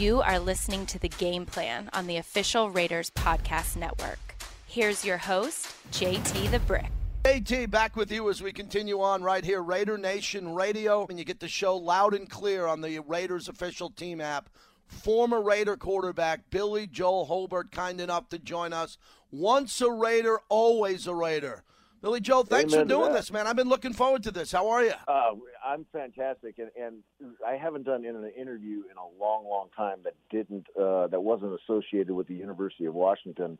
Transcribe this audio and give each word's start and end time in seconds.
You 0.00 0.22
are 0.22 0.38
listening 0.38 0.86
to 0.86 0.98
the 0.98 1.10
game 1.10 1.44
plan 1.44 1.90
on 1.92 2.06
the 2.06 2.16
official 2.16 2.70
Raiders 2.70 3.10
Podcast 3.10 3.76
Network. 3.76 4.34
Here's 4.66 5.04
your 5.04 5.18
host, 5.18 5.74
JT 5.92 6.50
the 6.50 6.58
Brick. 6.60 6.90
JT, 7.24 7.70
back 7.70 7.96
with 7.96 8.10
you 8.10 8.30
as 8.30 8.42
we 8.42 8.50
continue 8.50 9.02
on 9.02 9.22
right 9.22 9.44
here, 9.44 9.62
Raider 9.62 9.98
Nation 9.98 10.54
Radio, 10.54 11.06
and 11.10 11.18
you 11.18 11.26
get 11.26 11.38
the 11.38 11.48
show 11.48 11.76
loud 11.76 12.14
and 12.14 12.30
clear 12.30 12.66
on 12.66 12.80
the 12.80 13.00
Raiders 13.00 13.46
official 13.46 13.90
team 13.90 14.22
app. 14.22 14.48
Former 14.86 15.42
Raider 15.42 15.76
quarterback 15.76 16.48
Billy 16.48 16.86
Joe 16.86 17.24
Hobert, 17.24 17.70
kind 17.70 18.00
enough 18.00 18.30
to 18.30 18.38
join 18.38 18.72
us. 18.72 18.96
Once 19.30 19.82
a 19.82 19.90
Raider, 19.90 20.40
always 20.48 21.06
a 21.06 21.14
Raider. 21.14 21.62
Billy 22.02 22.20
Joe, 22.20 22.42
thanks 22.42 22.72
Amen 22.72 22.86
for 22.86 22.88
doing 22.88 23.12
this, 23.12 23.30
man. 23.30 23.46
I've 23.46 23.56
been 23.56 23.68
looking 23.68 23.92
forward 23.92 24.22
to 24.22 24.30
this. 24.30 24.50
How 24.50 24.68
are 24.70 24.82
you? 24.82 24.92
Uh, 25.06 25.32
I'm 25.64 25.84
fantastic, 25.92 26.58
and, 26.58 26.70
and 26.80 27.02
I 27.46 27.56
haven't 27.56 27.84
done 27.84 28.06
an 28.06 28.32
interview 28.38 28.84
in 28.90 28.96
a 28.96 29.22
long, 29.22 29.44
long 29.44 29.68
time 29.76 29.98
that 30.04 30.14
didn't 30.30 30.66
uh, 30.80 31.08
that 31.08 31.20
wasn't 31.20 31.58
associated 31.60 32.12
with 32.12 32.26
the 32.26 32.34
University 32.34 32.86
of 32.86 32.94
Washington. 32.94 33.58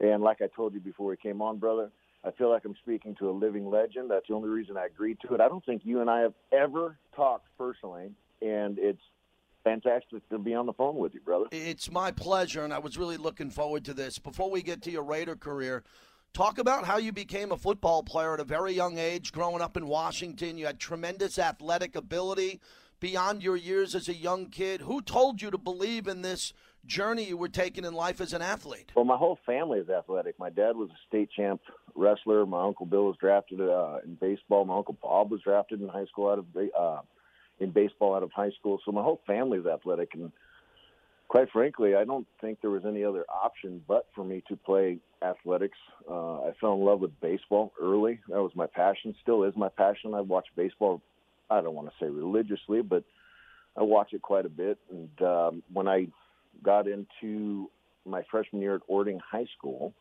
And 0.00 0.22
like 0.22 0.40
I 0.40 0.46
told 0.56 0.72
you 0.72 0.80
before 0.80 1.08
we 1.08 1.16
came 1.18 1.42
on, 1.42 1.58
brother, 1.58 1.90
I 2.24 2.30
feel 2.30 2.48
like 2.48 2.64
I'm 2.64 2.76
speaking 2.82 3.14
to 3.16 3.28
a 3.28 3.32
living 3.32 3.68
legend. 3.68 4.10
That's 4.10 4.26
the 4.26 4.34
only 4.34 4.48
reason 4.48 4.78
I 4.78 4.86
agreed 4.86 5.18
to 5.26 5.34
it. 5.34 5.42
I 5.42 5.48
don't 5.48 5.64
think 5.64 5.82
you 5.84 6.00
and 6.00 6.08
I 6.08 6.20
have 6.20 6.34
ever 6.50 6.96
talked 7.14 7.46
personally, 7.58 8.10
and 8.40 8.78
it's 8.78 9.02
fantastic 9.64 10.28
to 10.30 10.38
be 10.38 10.54
on 10.54 10.64
the 10.64 10.72
phone 10.72 10.96
with 10.96 11.12
you, 11.12 11.20
brother. 11.20 11.44
It's 11.52 11.90
my 11.90 12.10
pleasure, 12.10 12.64
and 12.64 12.72
I 12.72 12.78
was 12.78 12.96
really 12.96 13.18
looking 13.18 13.50
forward 13.50 13.84
to 13.84 13.94
this. 13.94 14.18
Before 14.18 14.50
we 14.50 14.62
get 14.62 14.80
to 14.82 14.90
your 14.90 15.04
Raider 15.04 15.36
career, 15.36 15.84
talk 16.32 16.58
about 16.58 16.84
how 16.84 16.96
you 16.96 17.12
became 17.12 17.52
a 17.52 17.56
football 17.56 18.02
player 18.02 18.34
at 18.34 18.40
a 18.40 18.44
very 18.44 18.72
young 18.72 18.98
age, 18.98 19.32
growing 19.32 19.60
up 19.60 19.76
in 19.76 19.86
Washington. 19.86 20.56
You 20.56 20.66
had 20.66 20.78
tremendous 20.78 21.38
athletic 21.38 21.94
ability 21.94 22.60
beyond 23.00 23.42
your 23.42 23.56
years 23.56 23.94
as 23.94 24.08
a 24.08 24.14
young 24.14 24.46
kid. 24.46 24.80
Who 24.82 25.02
told 25.02 25.42
you 25.42 25.50
to 25.50 25.58
believe 25.58 26.06
in 26.06 26.22
this 26.22 26.52
journey 26.86 27.24
you 27.24 27.36
were 27.36 27.48
taking 27.48 27.84
in 27.84 27.94
life 27.94 28.20
as 28.20 28.32
an 28.32 28.42
athlete? 28.42 28.92
Well, 28.94 29.04
my 29.04 29.16
whole 29.16 29.38
family 29.44 29.78
is 29.78 29.90
athletic. 29.90 30.38
My 30.38 30.50
dad 30.50 30.76
was 30.76 30.88
a 30.90 30.98
state 31.08 31.28
champ 31.36 31.60
wrestler. 31.94 32.46
My 32.46 32.64
uncle 32.64 32.86
Bill 32.86 33.04
was 33.04 33.16
drafted 33.20 33.60
uh, 33.60 33.98
in 34.04 34.14
baseball. 34.14 34.64
My 34.64 34.76
uncle 34.76 34.96
Bob 35.02 35.30
was 35.30 35.42
drafted 35.42 35.82
in 35.82 35.88
high 35.88 36.06
school 36.06 36.30
out 36.30 36.38
of 36.38 36.46
uh, 36.56 37.02
in 37.60 37.70
baseball 37.70 38.14
out 38.14 38.22
of 38.22 38.32
high 38.32 38.50
school. 38.58 38.80
So 38.84 38.92
my 38.92 39.02
whole 39.02 39.20
family 39.26 39.58
is 39.58 39.66
athletic, 39.66 40.14
and 40.14 40.32
quite 41.32 41.50
frankly, 41.50 41.94
I 41.94 42.04
don't 42.04 42.26
think 42.42 42.60
there 42.60 42.68
was 42.68 42.84
any 42.86 43.02
other 43.02 43.24
option 43.32 43.80
but 43.88 44.04
for 44.14 44.22
me 44.22 44.42
to 44.48 44.54
play 44.54 44.98
athletics. 45.22 45.78
Uh, 46.06 46.42
I 46.42 46.52
fell 46.60 46.74
in 46.74 46.80
love 46.80 47.00
with 47.00 47.18
baseball 47.22 47.72
early. 47.80 48.20
That 48.28 48.42
was 48.42 48.52
my 48.54 48.66
passion. 48.66 49.14
Still 49.22 49.44
is 49.44 49.54
my 49.56 49.70
passion. 49.70 50.12
I 50.12 50.20
watch 50.20 50.44
baseball. 50.56 51.00
I 51.48 51.62
don't 51.62 51.74
want 51.74 51.88
to 51.88 51.94
say 51.98 52.10
religiously, 52.10 52.82
but 52.82 53.02
I 53.78 53.82
watch 53.82 54.12
it 54.12 54.20
quite 54.20 54.44
a 54.44 54.50
bit. 54.50 54.76
And 54.90 55.22
um, 55.26 55.62
when 55.72 55.88
I 55.88 56.08
got 56.62 56.86
into 56.86 57.70
my 58.04 58.22
freshman 58.30 58.60
year 58.60 58.74
at 58.74 58.82
Orting 58.86 59.18
High 59.18 59.46
School, 59.56 59.94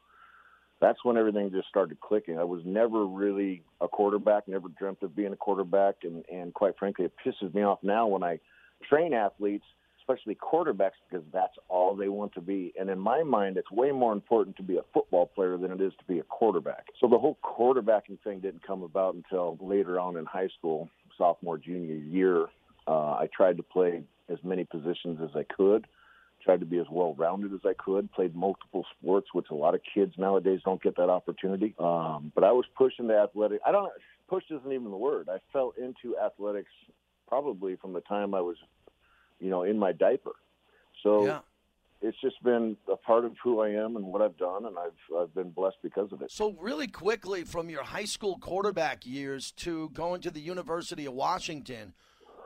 that's 0.82 1.00
when 1.06 1.16
everything 1.16 1.50
just 1.50 1.70
started 1.70 2.02
clicking. 2.02 2.40
I 2.40 2.44
was 2.44 2.62
never 2.66 3.06
really 3.06 3.64
a 3.80 3.88
quarterback, 3.88 4.50
never 4.50 4.68
dreamt 4.68 5.02
of 5.02 5.16
being 5.16 5.32
a 5.32 5.38
quarterback, 5.38 5.96
and, 6.04 6.26
and 6.30 6.54
quite 6.54 6.78
frankly, 6.78 7.06
it 7.06 7.14
pisses 7.26 7.54
me 7.54 7.62
off 7.62 7.80
now 7.84 8.06
when 8.08 8.22
I 8.22 8.42
train 8.90 9.14
athletes, 9.14 9.64
especially 10.02 10.36
quarterbacks, 10.36 11.00
because 11.10 11.26
that's 11.32 11.56
all 11.70 11.96
they 11.96 12.10
want 12.10 12.34
to 12.34 12.42
be. 12.42 12.74
And 12.80 12.90
in 12.90 13.00
my 13.00 13.24
mind, 13.24 13.58
it's 13.58 13.72
way 13.72 13.92
more 13.92 14.14
important 14.14 14.58
to 14.58 14.64
be 14.64 14.78
a 14.78 14.84
football 14.94 15.28
player 15.28 15.58
than 15.58 15.72
it 15.72 15.82
is 15.82 15.94
to 16.00 16.06
be 16.06 16.20
a 16.20 16.24
quarterback. 16.24 16.88
So 17.00 17.08
the 17.08 17.18
whole 17.18 17.38
quarterbacking 17.44 18.20
thing 18.24 18.40
didn't 18.40 18.66
come 18.66 18.84
about 18.84 19.16
until 19.16 19.58
later 19.62 20.00
on 20.00 20.18
in 20.18 20.26
high 20.26 20.50
school, 20.58 20.90
sophomore, 21.18 21.58
junior 21.58 21.96
year. 21.96 22.48
Uh, 22.88 23.14
I 23.14 23.30
tried 23.36 23.58
to 23.58 23.64
play 23.64 24.04
as 24.30 24.40
many 24.44 24.64
positions 24.64 25.20
as 25.24 25.30
I 25.36 25.44
could 25.44 25.88
tried 26.44 26.60
to 26.60 26.66
be 26.66 26.80
as 26.80 26.88
well 26.90 27.14
rounded 27.16 27.54
as 27.54 27.60
I 27.66 27.74
could, 27.74 28.12
played 28.12 28.36
multiple 28.36 28.86
sports, 28.98 29.28
which 29.34 29.48
a 29.52 29.56
lot 29.56 29.76
of 29.76 29.82
kids 29.94 30.14
nowadays 30.18 30.60
don't 30.66 30.82
get 30.82 30.96
that 30.98 31.10
opportunity. 31.10 31.76
Um, 31.80 32.32
but 32.34 32.44
I 32.44 32.52
was 32.52 32.66
pushing 32.76 33.08
the 33.08 33.16
athletic. 33.16 33.62
I 33.66 33.72
don't 33.72 33.92
push 34.28 34.44
isn't 34.50 34.72
even 34.72 34.90
the 34.92 34.98
word. 34.98 35.30
I 35.30 35.38
fell 35.52 35.74
into 35.78 36.18
athletics 36.18 36.72
probably 37.28 37.76
from 37.76 37.94
the 37.94 38.02
time 38.02 38.34
I 38.34 38.42
was, 38.42 38.58
you 39.42 39.50
know, 39.50 39.64
in 39.64 39.78
my 39.78 39.92
diaper. 39.92 40.36
So 41.04 41.26
Yeah. 41.26 41.42
it's 42.02 42.20
just 42.22 42.42
been 42.44 42.78
a 42.88 42.96
part 42.96 43.26
of 43.26 43.36
who 43.44 43.60
I 43.60 43.70
am 43.70 43.96
and 43.98 44.06
what 44.06 44.22
I've 44.22 44.38
done, 44.38 44.66
and 44.66 44.78
I've 44.78 45.18
I've 45.18 45.34
been 45.34 45.50
blessed 45.50 45.78
because 45.84 46.12
of 46.14 46.22
it. 46.22 46.32
So, 46.32 46.54
really 46.54 46.88
quickly, 46.88 47.44
from 47.44 47.70
your 47.70 47.84
high 47.84 48.06
school 48.06 48.38
quarterback 48.40 49.06
years 49.06 49.52
to 49.54 49.90
going 49.90 50.22
to 50.22 50.32
the 50.32 50.40
University 50.40 51.06
of 51.06 51.14
Washington, 51.14 51.94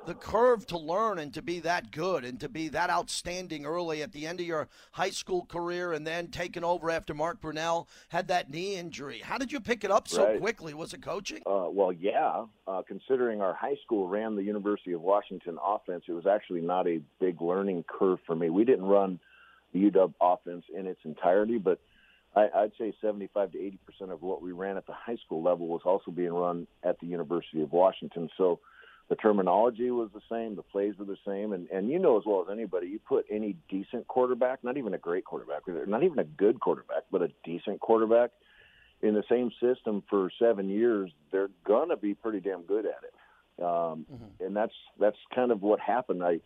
the 0.06 0.14
curve 0.14 0.66
to 0.68 0.78
learn 0.78 1.20
and 1.20 1.34
to 1.34 1.42
be 1.42 1.60
that 1.62 1.92
good 1.92 2.24
and 2.24 2.40
to 2.40 2.48
be 2.50 2.68
that 2.70 2.90
outstanding 2.90 3.66
early 3.66 4.02
at 4.04 4.12
the 4.12 4.28
end 4.28 4.40
of 4.40 4.46
your 4.46 4.68
high 4.92 5.10
school 5.10 5.46
career 5.46 5.94
and 5.94 6.06
then 6.06 6.28
taking 6.28 6.64
over 6.64 6.92
after 6.92 7.14
Mark 7.14 7.42
Brunell 7.42 7.88
had 8.10 8.28
that 8.28 8.50
knee 8.50 8.76
injury. 8.76 9.22
How 9.24 9.38
did 9.38 9.52
you 9.52 9.60
pick 9.60 9.84
it 9.84 9.92
up 9.92 10.08
so 10.08 10.26
Right. 10.26 10.40
quickly? 10.40 10.74
Was 10.74 10.94
it 10.94 11.02
coaching? 11.02 11.42
Uh, 11.46 11.68
well, 11.70 11.92
yeah. 11.92 12.46
Uh, 12.68 12.82
considering 12.88 13.42
our 13.42 13.54
high 13.54 13.78
school 13.84 14.08
ran 14.08 14.36
the 14.36 14.44
University 14.44 14.92
of 14.94 15.02
Washington 15.02 15.58
offense, 15.64 16.04
it 16.08 16.14
was 16.14 16.26
actually 16.28 16.62
not 16.62 16.88
a 16.88 17.02
big 17.20 17.42
learning 17.42 17.84
curve 17.88 18.20
for 18.26 18.36
me. 18.36 18.50
We 18.50 18.64
didn't 18.64 18.86
run 18.86 19.20
the 19.74 19.80
UW 19.90 20.14
offense 20.22 20.66
in 20.74 20.88
its 20.88 21.02
entirety, 21.04 21.58
but 21.58 21.80
I, 22.36 22.50
I'd 22.56 22.72
say 22.78 22.94
75 23.02 23.54
to 23.54 23.60
80 23.60 23.80
percent 23.86 24.12
of 24.12 24.22
what 24.22 24.42
we 24.42 24.52
ran 24.52 24.78
at 24.78 24.86
the 24.86 24.94
high 24.94 25.16
school 25.26 25.42
level 25.42 25.68
was 25.68 25.82
also 25.86 26.12
being 26.12 26.34
run 26.34 26.68
at 26.84 27.00
the 27.00 27.08
University 27.08 27.62
of 27.62 27.72
Washington. 27.72 28.30
So 28.38 28.60
the 29.08 29.16
terminology 29.16 29.92
was 29.92 30.10
the 30.14 30.22
same, 30.30 30.56
the 30.56 30.64
plays 30.64 30.96
were 30.98 31.06
the 31.06 31.18
same, 31.26 31.54
and 31.54 31.70
and 31.70 31.90
you 31.90 32.00
know 32.00 32.18
as 32.18 32.24
well 32.26 32.42
as 32.42 32.52
anybody, 32.52 32.88
you 32.88 33.00
put 33.00 33.26
any 33.30 33.56
decent 33.70 34.08
quarterback, 34.08 34.64
not 34.64 34.78
even 34.78 34.94
a 34.94 34.98
great 34.98 35.26
quarterback, 35.26 35.62
not 35.88 36.04
even 36.04 36.20
a 36.20 36.24
good 36.24 36.60
quarterback, 36.60 37.04
but 37.12 37.22
a 37.22 37.30
decent 37.44 37.80
quarterback 37.80 38.32
in 39.02 39.14
the 39.14 39.24
same 39.30 39.52
system 39.62 40.02
for 40.10 40.32
seven 40.40 40.70
years, 40.70 41.12
they're 41.32 41.50
gonna 41.66 41.98
be 41.98 42.14
pretty 42.14 42.40
damn 42.40 42.64
good 42.64 42.86
at 42.86 43.04
it. 43.04 43.64
Um, 43.64 44.06
And 44.40 44.56
that's 44.56 44.74
that's 45.00 45.18
kind 45.34 45.52
of 45.52 45.62
what 45.62 45.80
happened. 45.80 46.24
I 46.24 46.40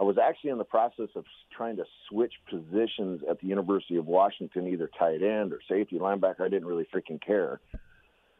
I 0.00 0.04
was 0.04 0.16
actually 0.16 0.50
in 0.50 0.58
the 0.58 0.64
process 0.64 1.08
of 1.16 1.24
trying 1.54 1.76
to 1.76 1.84
switch 2.08 2.34
positions 2.48 3.22
at 3.28 3.40
the 3.40 3.48
University 3.48 3.96
of 3.96 4.06
Washington, 4.06 4.68
either 4.68 4.88
tight 4.98 5.22
end 5.22 5.52
or 5.52 5.60
safety, 5.68 5.98
linebacker. 5.98 6.40
I 6.40 6.48
didn't 6.48 6.66
really 6.66 6.86
freaking 6.94 7.20
care 7.20 7.60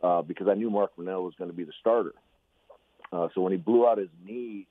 uh, 0.03 0.23
because 0.23 0.47
I 0.49 0.55
knew 0.55 0.71
Mark 0.71 0.97
Brunell 0.97 1.25
was 1.25 1.35
going 1.37 1.51
to 1.51 1.57
be 1.57 1.65
the 1.65 1.73
starter. 1.81 2.15
Uh, 3.13 3.29
so 3.35 3.41
when 3.41 3.53
he 3.53 3.59
blew 3.59 3.87
out 3.87 3.99
his 3.99 4.09
knee, 4.25 4.67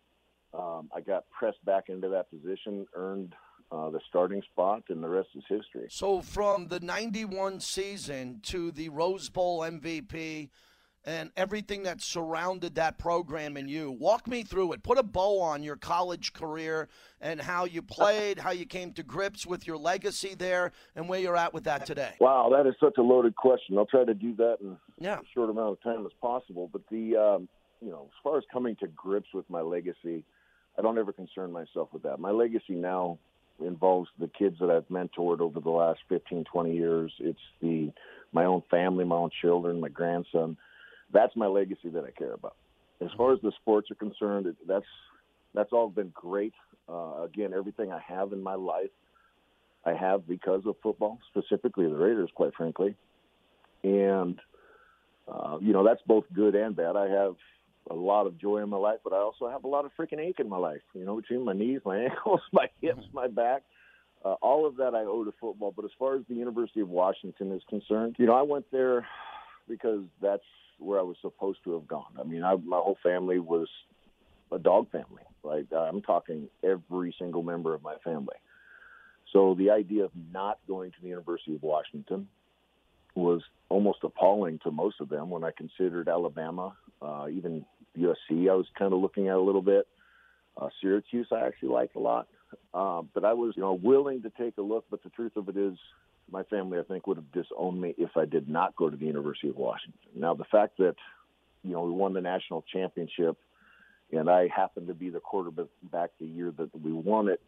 um, 0.53 0.89
I 0.95 1.01
got 1.01 1.25
pressed 1.29 1.63
back 1.65 1.89
into 1.89 2.09
that 2.09 2.29
position, 2.29 2.87
earned 2.95 3.33
uh, 3.71 3.89
the 3.89 3.99
starting 4.07 4.41
spot, 4.51 4.83
and 4.89 5.03
the 5.03 5.09
rest 5.09 5.29
is 5.35 5.43
history. 5.49 5.87
So, 5.89 6.21
from 6.21 6.67
the 6.67 6.79
91 6.79 7.59
season 7.59 8.39
to 8.43 8.71
the 8.71 8.89
Rose 8.89 9.29
Bowl 9.29 9.59
MVP 9.59 10.49
and 11.03 11.31
everything 11.35 11.83
that 11.83 12.01
surrounded 12.01 12.75
that 12.75 12.97
program 12.97 13.57
and 13.57 13.69
you, 13.69 13.91
walk 13.91 14.27
me 14.27 14.43
through 14.43 14.73
it. 14.73 14.83
Put 14.83 14.97
a 14.97 15.03
bow 15.03 15.39
on 15.41 15.63
your 15.63 15.75
college 15.75 16.33
career 16.33 16.87
and 17.21 17.41
how 17.41 17.65
you 17.65 17.81
played, 17.81 18.39
how 18.39 18.51
you 18.51 18.65
came 18.65 18.91
to 18.93 19.03
grips 19.03 19.45
with 19.45 19.67
your 19.67 19.77
legacy 19.77 20.33
there, 20.37 20.71
and 20.95 21.07
where 21.09 21.19
you're 21.19 21.37
at 21.37 21.53
with 21.53 21.65
that 21.65 21.85
today. 21.85 22.13
Wow, 22.19 22.49
that 22.53 22.67
is 22.67 22.75
such 22.79 22.97
a 22.97 23.01
loaded 23.01 23.35
question. 23.35 23.77
I'll 23.77 23.85
try 23.85 24.05
to 24.05 24.13
do 24.13 24.33
that 24.35 24.57
in 24.61 24.77
Yeah. 24.99 25.19
a 25.19 25.23
short 25.33 25.49
amount 25.49 25.73
of 25.73 25.81
time 25.81 26.05
as 26.05 26.13
possible. 26.21 26.69
But 26.71 26.81
the, 26.89 27.15
um, 27.17 27.49
you 27.81 27.89
know, 27.89 28.05
as 28.05 28.23
far 28.23 28.37
as 28.37 28.43
coming 28.51 28.75
to 28.77 28.87
grips 28.87 29.29
with 29.33 29.49
my 29.49 29.61
legacy, 29.61 30.23
I 30.77 30.81
don't 30.81 30.97
ever 30.97 31.11
concern 31.11 31.51
myself 31.51 31.89
with 31.91 32.03
that. 32.03 32.19
My 32.19 32.31
legacy 32.31 32.73
now 32.73 33.17
involves 33.59 34.09
the 34.19 34.27
kids 34.27 34.57
that 34.59 34.69
I've 34.69 34.87
mentored 34.89 35.39
over 35.39 35.59
the 35.59 35.69
last 35.69 35.99
15, 36.09 36.45
20 36.51 36.73
years. 36.75 37.11
It's 37.19 37.39
the 37.61 37.91
my 38.33 38.45
own 38.45 38.61
family, 38.69 39.05
my 39.05 39.15
own 39.15 39.29
children, 39.41 39.79
my 39.79 39.89
grandson. 39.89 40.57
That's 41.11 41.35
my 41.35 41.47
legacy 41.47 41.89
that 41.89 42.03
I 42.03 42.11
care 42.11 42.33
about. 42.33 42.55
As 43.01 43.09
far 43.15 43.33
as 43.33 43.39
the 43.41 43.51
sports 43.61 43.89
are 43.89 43.95
concerned, 43.95 44.53
that's 44.67 44.85
that's 45.53 45.71
all 45.71 45.89
been 45.89 46.11
great. 46.13 46.53
Uh, 46.89 47.23
again, 47.23 47.53
everything 47.53 47.91
I 47.91 47.99
have 47.99 48.33
in 48.33 48.43
my 48.43 48.55
life, 48.55 48.89
I 49.85 49.93
have 49.93 50.27
because 50.27 50.61
of 50.65 50.75
football, 50.83 51.19
specifically 51.31 51.87
the 51.87 51.95
Raiders, 51.95 52.29
quite 52.35 52.53
frankly. 52.55 52.95
And 53.83 54.39
uh, 55.27 55.57
you 55.61 55.73
know 55.73 55.83
that's 55.83 56.01
both 56.05 56.25
good 56.33 56.55
and 56.55 56.75
bad. 56.75 56.95
I 56.95 57.07
have 57.07 57.35
a 57.89 57.93
lot 57.93 58.27
of 58.27 58.37
joy 58.37 58.57
in 58.57 58.69
my 58.69 58.77
life, 58.77 58.99
but 59.03 59.13
I 59.13 59.17
also 59.17 59.49
have 59.49 59.63
a 59.63 59.67
lot 59.67 59.85
of 59.85 59.91
freaking 59.97 60.19
ache 60.19 60.39
in 60.39 60.49
my 60.49 60.57
life. 60.57 60.81
You 60.93 61.05
know, 61.05 61.15
between 61.15 61.43
my 61.43 61.53
knees, 61.53 61.81
my 61.85 61.97
ankles, 62.05 62.41
my 62.51 62.67
hips, 62.81 63.03
my 63.13 63.27
back. 63.27 63.63
Uh, 64.25 64.33
all 64.41 64.65
of 64.65 64.77
that 64.77 64.95
I 64.95 65.01
owe 65.01 65.23
to 65.23 65.33
football. 65.39 65.71
But 65.75 65.85
as 65.85 65.91
far 65.97 66.15
as 66.15 66.23
the 66.27 66.35
University 66.35 66.81
of 66.81 66.89
Washington 66.89 67.51
is 67.51 67.61
concerned, 67.69 68.15
you 68.17 68.25
know, 68.25 68.33
I 68.33 68.41
went 68.41 68.65
there 68.71 69.05
because 69.69 70.03
that's 70.21 70.43
where 70.79 70.99
I 70.99 71.03
was 71.03 71.17
supposed 71.21 71.59
to 71.65 71.73
have 71.73 71.87
gone. 71.87 72.13
I 72.19 72.23
mean, 72.23 72.43
I, 72.43 72.55
my 72.55 72.77
whole 72.77 72.97
family 73.03 73.39
was 73.39 73.67
a 74.51 74.59
dog 74.59 74.89
family. 74.91 75.23
Like 75.43 75.67
I'm 75.71 76.01
talking 76.01 76.49
every 76.63 77.15
single 77.19 77.43
member 77.43 77.73
of 77.73 77.81
my 77.81 77.95
family. 78.03 78.35
So 79.33 79.55
the 79.55 79.71
idea 79.71 80.05
of 80.05 80.11
not 80.31 80.59
going 80.67 80.91
to 80.91 80.97
the 81.01 81.09
University 81.09 81.55
of 81.55 81.63
Washington 81.63 82.27
was 83.15 83.41
almost 83.69 83.99
appalling 84.03 84.59
to 84.63 84.71
most 84.71 85.01
of 85.01 85.09
them 85.09 85.29
when 85.29 85.43
I 85.43 85.51
considered 85.51 86.07
Alabama, 86.07 86.75
uh, 87.01 87.27
even 87.31 87.65
USC. 87.97 88.49
I 88.49 88.55
was 88.55 88.67
kind 88.77 88.93
of 88.93 88.99
looking 88.99 89.27
at 89.27 89.35
a 89.35 89.41
little 89.41 89.61
bit. 89.61 89.87
Uh, 90.59 90.69
Syracuse, 90.81 91.27
I 91.31 91.45
actually 91.45 91.69
liked 91.69 91.95
a 91.95 91.99
lot. 91.99 92.27
Um, 92.73 93.09
but 93.13 93.25
I 93.25 93.33
was, 93.33 93.53
you 93.55 93.61
know, 93.61 93.73
willing 93.73 94.21
to 94.23 94.31
take 94.31 94.57
a 94.57 94.61
look. 94.61 94.85
But 94.89 95.03
the 95.03 95.09
truth 95.09 95.35
of 95.35 95.49
it 95.49 95.57
is, 95.57 95.77
my 96.31 96.43
family, 96.43 96.77
I 96.79 96.83
think, 96.83 97.07
would 97.07 97.17
have 97.17 97.31
disowned 97.31 97.79
me 97.79 97.95
if 97.97 98.17
I 98.17 98.25
did 98.25 98.49
not 98.49 98.75
go 98.75 98.89
to 98.89 98.97
the 98.97 99.05
University 99.05 99.49
of 99.49 99.55
Washington. 99.55 99.99
Now, 100.15 100.33
the 100.33 100.43
fact 100.45 100.77
that, 100.77 100.95
you 101.63 101.71
know, 101.71 101.83
we 101.83 101.91
won 101.91 102.13
the 102.13 102.21
national 102.21 102.63
championship, 102.71 103.37
and 104.11 104.29
I 104.29 104.47
happened 104.53 104.87
to 104.87 104.93
be 104.93 105.09
the 105.09 105.19
quarterback 105.19 105.67
back 105.83 106.09
the 106.19 106.25
year 106.25 106.51
that 106.57 106.69
we 106.81 106.91
won 106.91 107.29
it, 107.29 107.41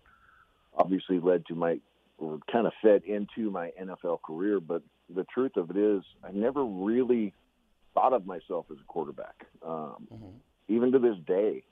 obviously 0.77 1.19
led 1.19 1.45
to 1.47 1.56
my, 1.56 1.80
or 2.18 2.39
kind 2.51 2.68
of 2.68 2.74
fed 2.81 3.03
into 3.03 3.51
my 3.51 3.71
NFL 3.81 4.21
career. 4.21 4.59
But 4.59 4.81
the 5.13 5.25
truth 5.25 5.57
of 5.57 5.69
it 5.71 5.77
is, 5.77 6.03
I 6.24 6.31
never 6.31 6.63
really 6.63 7.33
thought 7.94 8.13
of 8.13 8.25
myself 8.25 8.65
as 8.71 8.77
a 8.77 8.86
quarterback. 8.88 9.45
Um, 9.65 10.07
mm-hmm. 10.13 10.38
Even 10.68 10.91
to 10.91 11.00
this 11.00 11.15
day, 11.25 11.63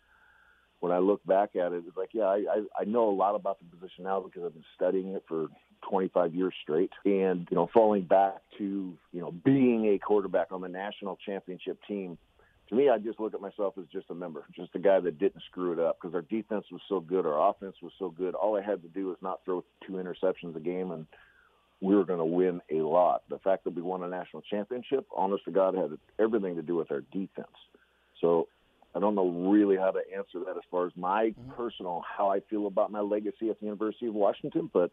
when 0.79 0.91
I 0.91 0.99
look 0.99 1.25
back 1.25 1.55
at 1.55 1.71
it, 1.71 1.83
it's 1.87 1.97
like, 1.97 2.09
yeah, 2.13 2.25
I, 2.25 2.35
I, 2.35 2.81
I 2.81 2.83
know 2.85 3.09
a 3.09 3.11
lot 3.11 3.35
about 3.35 3.59
the 3.59 3.65
position 3.75 4.03
now 4.03 4.19
because 4.19 4.43
I've 4.45 4.53
been 4.53 4.63
studying 4.75 5.09
it 5.09 5.23
for 5.27 5.47
25 5.89 6.35
years 6.35 6.53
straight. 6.61 6.91
And, 7.05 7.47
you 7.49 7.55
know, 7.55 7.69
falling 7.73 8.03
back 8.03 8.35
to, 8.57 8.93
you 9.11 9.21
know, 9.21 9.31
being 9.31 9.93
a 9.93 9.99
quarterback 9.99 10.51
on 10.51 10.61
the 10.61 10.67
national 10.67 11.17
championship 11.25 11.79
team, 11.87 12.17
to 12.69 12.75
me, 12.75 12.89
I 12.89 12.97
just 12.97 13.19
look 13.19 13.33
at 13.33 13.41
myself 13.41 13.75
as 13.77 13.85
just 13.91 14.09
a 14.09 14.15
member, 14.15 14.43
just 14.53 14.75
a 14.75 14.79
guy 14.79 14.99
that 14.99 15.19
didn't 15.19 15.41
screw 15.49 15.71
it 15.71 15.79
up 15.79 15.97
because 15.99 16.13
our 16.13 16.21
defense 16.21 16.65
was 16.71 16.81
so 16.89 16.99
good, 16.99 17.25
our 17.25 17.49
offense 17.49 17.75
was 17.81 17.93
so 17.97 18.09
good. 18.09 18.35
All 18.35 18.57
I 18.57 18.61
had 18.61 18.81
to 18.81 18.89
do 18.89 19.07
was 19.07 19.17
not 19.21 19.39
throw 19.45 19.63
two 19.85 19.93
interceptions 19.93 20.55
a 20.55 20.59
game, 20.59 20.91
and 20.91 21.07
we 21.81 21.95
were 21.95 22.05
going 22.05 22.19
to 22.19 22.25
win 22.25 22.61
a 22.71 22.81
lot. 22.81 23.23
The 23.29 23.39
fact 23.39 23.63
that 23.65 23.75
we 23.75 23.81
won 23.81 24.03
a 24.03 24.07
national 24.07 24.41
championship, 24.49 25.05
honest 25.15 25.45
to 25.45 25.51
God, 25.51 25.75
had 25.75 25.97
everything 26.19 26.55
to 26.55 26.61
do 26.61 26.75
with 26.75 26.91
our 26.91 27.01
defense. 27.11 27.47
So 28.19 28.47
I 28.95 28.99
don't 28.99 29.15
know 29.15 29.29
really 29.29 29.77
how 29.77 29.91
to 29.91 29.99
answer 30.15 30.39
that 30.45 30.57
as 30.57 30.63
far 30.71 30.87
as 30.87 30.93
my 30.95 31.25
mm-hmm. 31.25 31.51
personal 31.51 32.03
how 32.17 32.31
I 32.31 32.39
feel 32.49 32.67
about 32.67 32.91
my 32.91 33.01
legacy 33.01 33.49
at 33.49 33.59
the 33.59 33.65
University 33.65 34.07
of 34.07 34.15
Washington, 34.15 34.69
but 34.73 34.91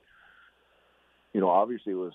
you 1.32 1.40
know, 1.40 1.50
obviously 1.50 1.94
was 1.94 2.12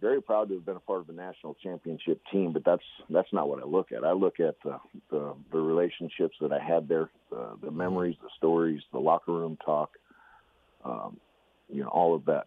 very 0.00 0.22
proud 0.22 0.48
to 0.48 0.54
have 0.54 0.64
been 0.64 0.76
a 0.76 0.80
part 0.80 1.00
of 1.00 1.08
the 1.08 1.12
national 1.12 1.56
championship 1.62 2.20
team, 2.30 2.52
but 2.52 2.64
that's 2.64 2.84
that's 3.10 3.32
not 3.32 3.48
what 3.48 3.60
I 3.60 3.66
look 3.66 3.90
at. 3.90 4.04
I 4.04 4.12
look 4.12 4.38
at 4.40 4.54
the 4.62 4.78
the, 5.10 5.34
the 5.50 5.58
relationships 5.58 6.36
that 6.40 6.52
I 6.52 6.62
had 6.62 6.88
there, 6.88 7.10
the, 7.30 7.58
the 7.60 7.70
memories, 7.70 8.16
the 8.22 8.30
stories, 8.36 8.80
the 8.92 9.00
locker 9.00 9.32
room 9.32 9.58
talk, 9.64 9.90
um, 10.84 11.18
you 11.68 11.82
know, 11.82 11.88
all 11.88 12.14
of 12.14 12.24
that 12.26 12.46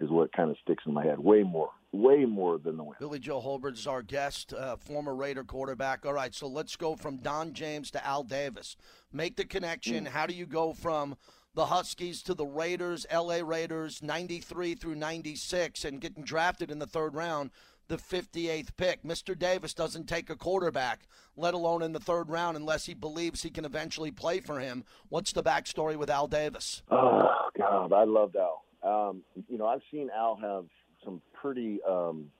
is 0.00 0.10
what 0.10 0.32
kind 0.32 0.50
of 0.50 0.56
sticks 0.62 0.84
in 0.86 0.92
my 0.92 1.04
head 1.04 1.18
way 1.18 1.42
more, 1.42 1.70
way 1.92 2.24
more 2.24 2.58
than 2.58 2.76
the 2.76 2.84
win. 2.84 2.96
Billy 2.98 3.18
Joe 3.18 3.40
Hobert 3.40 3.74
is 3.74 3.86
our 3.86 4.02
guest, 4.02 4.52
uh, 4.52 4.76
former 4.76 5.14
Raider 5.14 5.44
quarterback. 5.44 6.04
All 6.04 6.12
right, 6.12 6.34
so 6.34 6.46
let's 6.46 6.76
go 6.76 6.96
from 6.96 7.18
Don 7.18 7.52
James 7.52 7.90
to 7.92 8.04
Al 8.06 8.22
Davis. 8.22 8.76
Make 9.12 9.36
the 9.36 9.44
connection. 9.44 10.04
Mm. 10.04 10.08
How 10.08 10.26
do 10.26 10.34
you 10.34 10.46
go 10.46 10.72
from 10.72 11.16
the 11.54 11.66
Huskies 11.66 12.22
to 12.24 12.34
the 12.34 12.46
Raiders, 12.46 13.06
LA 13.12 13.38
Raiders, 13.42 14.02
93 14.02 14.74
through 14.74 14.96
96, 14.96 15.84
and 15.84 16.00
getting 16.00 16.24
drafted 16.24 16.70
in 16.70 16.78
the 16.78 16.86
third 16.86 17.14
round? 17.14 17.50
the 17.88 17.96
58th 17.96 18.76
pick. 18.76 19.02
Mr. 19.02 19.38
Davis 19.38 19.74
doesn't 19.74 20.08
take 20.08 20.30
a 20.30 20.36
quarterback, 20.36 21.06
let 21.36 21.54
alone 21.54 21.82
in 21.82 21.92
the 21.92 22.00
third 22.00 22.30
round, 22.30 22.56
unless 22.56 22.86
he 22.86 22.94
believes 22.94 23.42
he 23.42 23.50
can 23.50 23.64
eventually 23.64 24.10
play 24.10 24.40
for 24.40 24.58
him. 24.58 24.84
What's 25.08 25.32
the 25.32 25.42
backstory 25.42 25.96
with 25.96 26.10
Al 26.10 26.26
Davis? 26.26 26.82
Oh, 26.90 27.28
God, 27.56 27.92
I 27.92 28.04
loved 28.04 28.36
Al. 28.36 28.63
Um, 28.84 29.22
you 29.48 29.58
know, 29.58 29.66
I've 29.66 29.80
seen 29.90 30.10
Al 30.14 30.36
have 30.36 30.66
some 31.04 31.20
pretty, 31.32 31.80
um, 31.88 32.30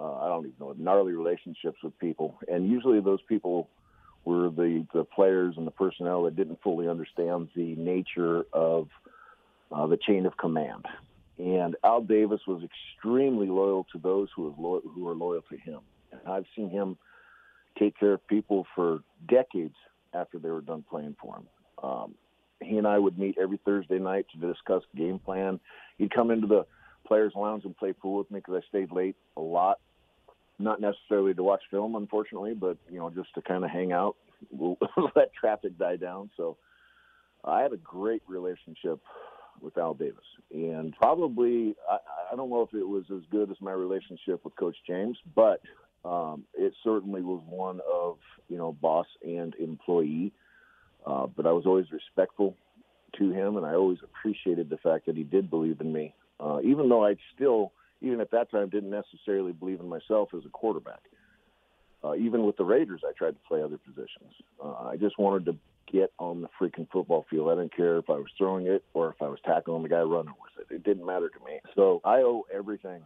uh, 0.00 0.16
I 0.20 0.28
don't 0.28 0.46
even 0.46 0.56
know, 0.58 0.74
gnarly 0.76 1.12
relationships 1.12 1.78
with 1.82 1.96
people, 1.98 2.36
and 2.48 2.68
usually 2.68 3.00
those 3.00 3.20
people 3.28 3.68
were 4.24 4.50
the 4.50 4.86
the 4.92 5.04
players 5.04 5.54
and 5.56 5.66
the 5.66 5.72
personnel 5.72 6.24
that 6.24 6.36
didn't 6.36 6.60
fully 6.62 6.88
understand 6.88 7.48
the 7.54 7.74
nature 7.76 8.44
of 8.52 8.88
uh, 9.72 9.86
the 9.86 9.96
chain 9.96 10.26
of 10.26 10.36
command. 10.36 10.86
And 11.38 11.76
Al 11.82 12.02
Davis 12.02 12.40
was 12.46 12.62
extremely 12.62 13.46
loyal 13.46 13.86
to 13.92 13.98
those 13.98 14.28
who 14.34 14.42
was 14.42 14.54
lo- 14.58 14.82
who 14.94 15.04
were 15.04 15.14
loyal 15.14 15.42
to 15.50 15.56
him. 15.56 15.80
And 16.12 16.20
I've 16.26 16.46
seen 16.54 16.70
him 16.70 16.96
take 17.78 17.98
care 17.98 18.12
of 18.12 18.26
people 18.28 18.66
for 18.74 19.02
decades 19.28 19.74
after 20.14 20.38
they 20.38 20.50
were 20.50 20.60
done 20.60 20.84
playing 20.88 21.16
for 21.20 21.36
him. 21.36 21.46
Um, 21.82 22.14
he 22.62 22.78
and 22.78 22.86
I 22.86 22.98
would 22.98 23.18
meet 23.18 23.36
every 23.40 23.58
Thursday 23.64 23.98
night 23.98 24.26
to 24.32 24.46
discuss 24.46 24.82
game 24.96 25.18
plan. 25.18 25.60
He'd 25.98 26.14
come 26.14 26.30
into 26.30 26.46
the 26.46 26.66
players' 27.06 27.32
lounge 27.36 27.64
and 27.64 27.76
play 27.76 27.92
pool 27.92 28.18
with 28.18 28.30
me 28.30 28.40
because 28.40 28.62
I 28.62 28.68
stayed 28.68 28.92
late 28.92 29.16
a 29.36 29.40
lot. 29.40 29.78
Not 30.58 30.80
necessarily 30.80 31.34
to 31.34 31.42
watch 31.42 31.62
film, 31.70 31.96
unfortunately, 31.96 32.54
but 32.54 32.76
you 32.90 32.98
know, 32.98 33.10
just 33.10 33.34
to 33.34 33.42
kind 33.42 33.64
of 33.64 33.70
hang 33.70 33.92
out, 33.92 34.16
let 35.16 35.32
traffic 35.34 35.78
die 35.78 35.96
down. 35.96 36.30
So 36.36 36.56
I 37.44 37.62
had 37.62 37.72
a 37.72 37.76
great 37.76 38.22
relationship 38.26 39.00
with 39.60 39.76
Al 39.78 39.94
Davis, 39.94 40.24
and 40.52 40.94
probably 41.00 41.74
I, 41.90 41.96
I 42.32 42.36
don't 42.36 42.50
know 42.50 42.62
if 42.62 42.74
it 42.74 42.86
was 42.86 43.04
as 43.14 43.22
good 43.30 43.50
as 43.50 43.56
my 43.60 43.72
relationship 43.72 44.44
with 44.44 44.56
Coach 44.56 44.76
James, 44.86 45.18
but 45.34 45.60
um, 46.04 46.44
it 46.54 46.72
certainly 46.82 47.22
was 47.22 47.42
one 47.48 47.80
of 47.92 48.18
you 48.48 48.56
know 48.56 48.72
boss 48.72 49.06
and 49.22 49.54
employee. 49.56 50.32
Uh, 51.06 51.26
but 51.26 51.46
I 51.46 51.52
was 51.52 51.66
always 51.66 51.86
respectful 51.90 52.56
to 53.18 53.30
him, 53.30 53.56
and 53.56 53.66
I 53.66 53.74
always 53.74 53.98
appreciated 54.02 54.70
the 54.70 54.78
fact 54.78 55.06
that 55.06 55.16
he 55.16 55.24
did 55.24 55.50
believe 55.50 55.80
in 55.80 55.92
me, 55.92 56.14
uh, 56.40 56.60
even 56.62 56.88
though 56.88 57.04
I 57.04 57.16
still, 57.34 57.72
even 58.00 58.20
at 58.20 58.30
that 58.30 58.50
time, 58.50 58.68
didn't 58.68 58.90
necessarily 58.90 59.52
believe 59.52 59.80
in 59.80 59.88
myself 59.88 60.30
as 60.34 60.44
a 60.46 60.48
quarterback. 60.50 61.00
Uh, 62.04 62.14
even 62.14 62.44
with 62.44 62.56
the 62.56 62.64
Raiders, 62.64 63.02
I 63.06 63.12
tried 63.16 63.32
to 63.32 63.40
play 63.46 63.62
other 63.62 63.78
positions. 63.78 64.32
Uh, 64.62 64.88
I 64.88 64.96
just 64.96 65.18
wanted 65.18 65.44
to 65.46 65.56
get 65.92 66.12
on 66.18 66.42
the 66.42 66.48
freaking 66.60 66.88
football 66.90 67.26
field. 67.30 67.48
I 67.48 67.54
didn't 67.54 67.76
care 67.76 67.98
if 67.98 68.08
I 68.08 68.14
was 68.14 68.30
throwing 68.36 68.66
it 68.66 68.82
or 68.94 69.10
if 69.10 69.22
I 69.22 69.28
was 69.28 69.38
tackling 69.44 69.82
the 69.82 69.88
guy 69.88 70.00
running 70.00 70.34
with 70.40 70.66
it. 70.70 70.74
It 70.74 70.84
didn't 70.84 71.06
matter 71.06 71.28
to 71.28 71.44
me. 71.44 71.60
So 71.76 72.00
I 72.04 72.18
owe 72.18 72.44
everything, 72.52 73.02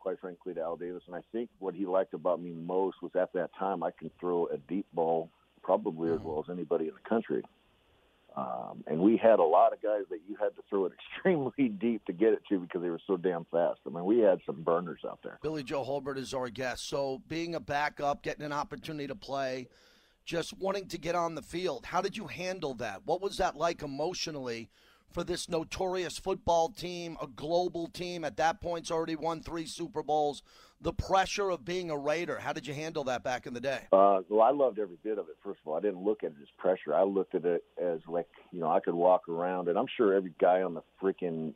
quite 0.00 0.20
frankly, 0.20 0.52
to 0.54 0.60
Al 0.60 0.76
Davis. 0.76 1.02
And 1.06 1.16
I 1.16 1.20
think 1.32 1.48
what 1.58 1.74
he 1.74 1.86
liked 1.86 2.12
about 2.12 2.42
me 2.42 2.52
most 2.52 2.96
was 3.02 3.12
at 3.18 3.32
that 3.32 3.50
time 3.58 3.82
I 3.82 3.92
can 3.92 4.10
throw 4.20 4.46
a 4.48 4.58
deep 4.58 4.86
ball 4.92 5.30
probably 5.64 6.12
as 6.12 6.20
well 6.20 6.44
as 6.46 6.52
anybody 6.52 6.84
in 6.84 6.92
the 6.94 7.08
country. 7.08 7.42
Um, 8.36 8.82
and 8.88 8.98
we 8.98 9.16
had 9.16 9.38
a 9.38 9.44
lot 9.44 9.72
of 9.72 9.80
guys 9.80 10.02
that 10.10 10.18
you 10.28 10.36
had 10.40 10.56
to 10.56 10.62
throw 10.68 10.86
it 10.86 10.92
extremely 11.16 11.68
deep 11.68 12.04
to 12.06 12.12
get 12.12 12.32
it 12.32 12.42
to 12.48 12.58
because 12.58 12.82
they 12.82 12.90
were 12.90 13.00
so 13.06 13.16
damn 13.16 13.46
fast. 13.50 13.80
I 13.86 13.90
mean, 13.90 14.04
we 14.04 14.18
had 14.18 14.40
some 14.44 14.62
burners 14.62 15.00
out 15.08 15.20
there. 15.22 15.38
Billy 15.42 15.62
Joe 15.62 15.84
Hobert 15.84 16.18
is 16.18 16.34
our 16.34 16.50
guest. 16.50 16.88
So, 16.88 17.22
being 17.28 17.54
a 17.54 17.60
backup, 17.60 18.22
getting 18.22 18.44
an 18.44 18.52
opportunity 18.52 19.06
to 19.06 19.14
play, 19.14 19.68
just 20.24 20.58
wanting 20.58 20.88
to 20.88 20.98
get 20.98 21.14
on 21.14 21.34
the 21.34 21.42
field, 21.42 21.86
how 21.86 22.00
did 22.00 22.16
you 22.16 22.26
handle 22.26 22.74
that? 22.74 23.02
What 23.04 23.20
was 23.20 23.36
that 23.36 23.56
like 23.56 23.82
emotionally 23.82 24.68
for 25.12 25.22
this 25.22 25.48
notorious 25.48 26.18
football 26.18 26.70
team, 26.70 27.16
a 27.22 27.28
global 27.28 27.86
team? 27.86 28.24
At 28.24 28.36
that 28.38 28.60
point, 28.60 28.84
it's 28.84 28.90
already 28.90 29.16
won 29.16 29.42
three 29.42 29.66
Super 29.66 30.02
Bowls 30.02 30.42
the 30.84 30.92
pressure 30.92 31.48
of 31.50 31.64
being 31.64 31.90
a 31.90 31.96
Raider. 31.96 32.38
How 32.38 32.52
did 32.52 32.66
you 32.66 32.74
handle 32.74 33.04
that 33.04 33.24
back 33.24 33.46
in 33.46 33.54
the 33.54 33.60
day? 33.60 33.80
Uh, 33.90 34.20
well, 34.28 34.42
I 34.42 34.50
loved 34.50 34.78
every 34.78 34.98
bit 35.02 35.18
of 35.18 35.30
it. 35.30 35.36
First 35.42 35.60
of 35.64 35.68
all, 35.68 35.78
I 35.78 35.80
didn't 35.80 36.04
look 36.04 36.22
at 36.22 36.32
it 36.32 36.36
as 36.42 36.48
pressure. 36.58 36.94
I 36.94 37.02
looked 37.04 37.34
at 37.34 37.46
it 37.46 37.64
as 37.82 38.00
like, 38.06 38.28
you 38.52 38.60
know, 38.60 38.70
I 38.70 38.80
could 38.80 38.94
walk 38.94 39.28
around, 39.28 39.68
and 39.68 39.78
I'm 39.78 39.86
sure 39.96 40.14
every 40.14 40.34
guy 40.38 40.62
on 40.62 40.74
the 40.74 40.82
freaking 41.02 41.54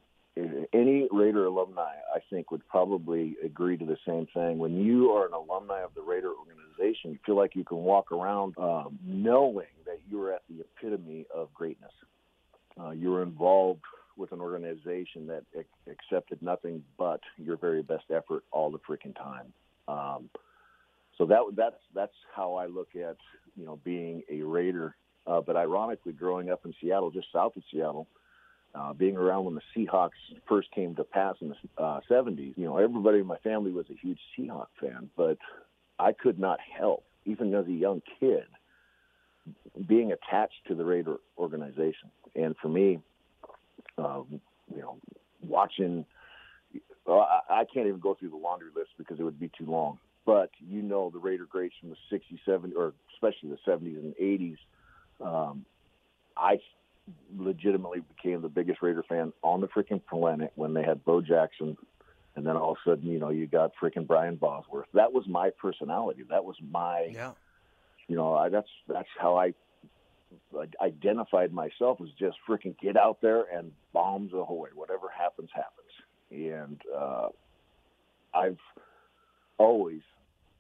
any 0.73 1.09
Raider 1.11 1.47
alumni, 1.47 1.95
I 2.15 2.21
think, 2.31 2.51
would 2.51 2.67
probably 2.69 3.37
agree 3.45 3.77
to 3.77 3.85
the 3.85 3.97
same 4.07 4.27
thing. 4.33 4.59
When 4.59 4.77
you 4.85 5.11
are 5.11 5.27
an 5.27 5.33
alumni 5.33 5.83
of 5.83 5.95
the 5.95 6.03
Raider 6.03 6.31
organization, 6.31 7.11
you 7.11 7.19
feel 7.27 7.37
like 7.37 7.57
you 7.57 7.65
can 7.65 7.79
walk 7.79 8.13
around 8.13 8.57
um, 8.57 8.99
knowing 9.05 9.67
that 9.85 9.99
you're 10.09 10.33
at 10.33 10.43
the 10.49 10.61
epitome 10.61 11.27
of 11.35 11.53
greatness. 11.53 11.93
Uh, 12.81 12.91
you're 12.91 13.23
involved 13.23 13.81
with 14.19 14.33
an 14.33 14.41
organization 14.41 15.27
that 15.29 15.45
accepted 15.91 16.43
nothing 16.43 16.83
but 16.99 17.21
your 17.37 17.57
very 17.57 17.83
best 17.83 18.05
effort 18.15 18.45
all 18.51 18.71
the 18.71 18.79
freaking 18.79 19.17
time. 19.17 19.53
Um, 19.87 20.29
so 21.17 21.27
that 21.27 21.41
that's 21.57 21.77
that's 21.95 22.15
how 22.35 22.55
I 22.55 22.67
look 22.67 22.91
at 22.95 23.17
you 23.57 23.65
know 23.65 23.79
being 23.85 24.23
a 24.31 24.43
Raider. 24.43 24.95
Uh, 25.27 25.41
but 25.41 25.57
ironically, 25.57 26.13
growing 26.13 26.51
up 26.51 26.65
in 26.65 26.75
Seattle, 26.81 27.11
just 27.11 27.29
south 27.33 27.57
of 27.57 27.63
Seattle, 27.71 28.09
uh, 28.75 28.93
being 28.93 29.17
around 29.17 29.45
when 29.45 29.55
the 29.55 29.63
Seahawks 29.77 30.11
first 30.49 30.71
came 30.73 30.95
to 30.97 31.05
pass 31.05 31.37
in 31.41 31.51
the 31.51 31.83
uh, 31.83 32.01
70s, 32.11 32.57
you 32.57 32.65
know, 32.65 32.79
everybody 32.79 33.19
in 33.19 33.27
my 33.27 33.37
family 33.39 33.71
was 33.71 33.87
a 33.91 33.95
huge 33.95 34.19
Seahawk 34.37 34.69
fan, 34.81 35.11
but 35.17 35.37
I 35.99 36.13
could 36.13 36.39
not 36.39 36.61
help, 36.61 37.05
even 37.27 37.55
as 37.55 37.67
a 37.67 37.73
young 37.73 38.01
kid, 38.21 38.45
being 39.87 40.13
attached 40.13 40.67
to 40.69 40.75
the 40.75 40.85
Raider 40.85 41.17
organization. 41.37 42.11
And 42.35 42.55
for 42.61 42.69
me, 42.69 43.01
um, 43.99 44.41
you 44.75 44.81
know, 44.81 44.99
watching. 45.43 46.05
Well, 47.07 47.21
I, 47.21 47.61
I 47.61 47.65
can't 47.65 47.87
even 47.87 48.01
go 48.01 48.15
through 48.15 48.31
the 48.31 48.37
laundry 48.37 48.69
list 48.75 48.91
because 48.99 49.19
it 49.19 49.23
would 49.23 49.41
be 49.41 49.51
too 49.57 49.67
long. 49.67 49.99
But 50.27 50.51
you 50.59 50.83
know, 50.83 51.11
the 51.11 51.19
Raider 51.19 51.47
greats 51.47 51.75
from 51.81 51.91
the 51.91 51.97
'60s, 52.13 52.39
'70s, 52.47 52.77
or 52.77 52.93
especially 53.15 53.51
the 53.51 53.71
'70s 53.71 53.97
and 53.97 54.15
'80s. 54.17 54.59
Um, 55.21 55.65
I 56.37 56.61
legitimately 57.37 58.01
became 58.17 58.43
the 58.43 58.49
biggest 58.49 58.83
Raider 58.83 59.03
fan 59.09 59.33
on 59.43 59.61
the 59.61 59.69
freaking 59.69 60.05
planet 60.05 60.53
when 60.55 60.75
they 60.75 60.83
had 60.83 61.05
Bo 61.05 61.21
Jackson, 61.21 61.77
and 62.37 62.47
then 62.47 62.57
all 62.57 62.73
of 62.73 62.77
a 62.85 62.91
sudden, 62.91 63.11
you 63.11 63.19
know, 63.19 63.31
you 63.31 63.47
got 63.47 63.73
freaking 63.83 64.07
Brian 64.07 64.37
Bosworth. 64.37 64.87
That 64.95 65.13
was 65.13 65.27
my 65.27 65.51
personality. 65.51 66.25
That 66.29 66.45
was 66.45 66.57
my, 66.71 67.09
yeah. 67.11 67.33
you 68.07 68.17
know, 68.17 68.35
I, 68.35 68.49
that's 68.49 68.69
that's 68.87 69.09
how 69.19 69.37
I 69.37 69.55
identified 70.81 71.53
myself 71.53 71.99
as 72.03 72.09
just 72.19 72.37
freaking 72.49 72.79
get 72.81 72.97
out 72.97 73.19
there 73.21 73.45
and 73.55 73.73
bombs 73.93 74.33
ahoy. 74.33 74.69
Whatever 74.75 75.07
happens, 75.17 75.51
happens. 75.55 75.89
And 76.31 76.81
uh, 76.97 77.29
I've 78.35 78.59
always, 79.57 80.03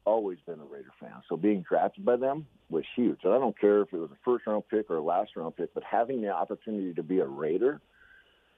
always 0.05 0.39
been 0.47 0.61
a 0.61 0.65
Raider 0.65 0.93
fan. 1.01 1.23
So 1.29 1.37
being 1.37 1.65
drafted 1.69 2.05
by 2.05 2.17
them 2.17 2.47
was 2.71 2.85
huge. 2.97 3.21
And 3.25 3.33
I 3.33 3.39
don't 3.39 3.59
care 3.59 3.83
if 3.83 3.93
it 3.93 3.99
was 3.99 4.11
a 4.11 4.19
first 4.25 4.47
round 4.47 4.65
pick 4.71 4.91
or 4.91 4.97
a 4.97 5.03
last 5.03 5.37
round 5.37 5.57
pick, 5.57 5.75
but 5.75 5.83
having 5.85 6.23
the 6.23 6.31
opportunity 6.31 6.95
to 6.95 7.03
be 7.03 7.21
a 7.21 7.27
Raider 7.27 7.81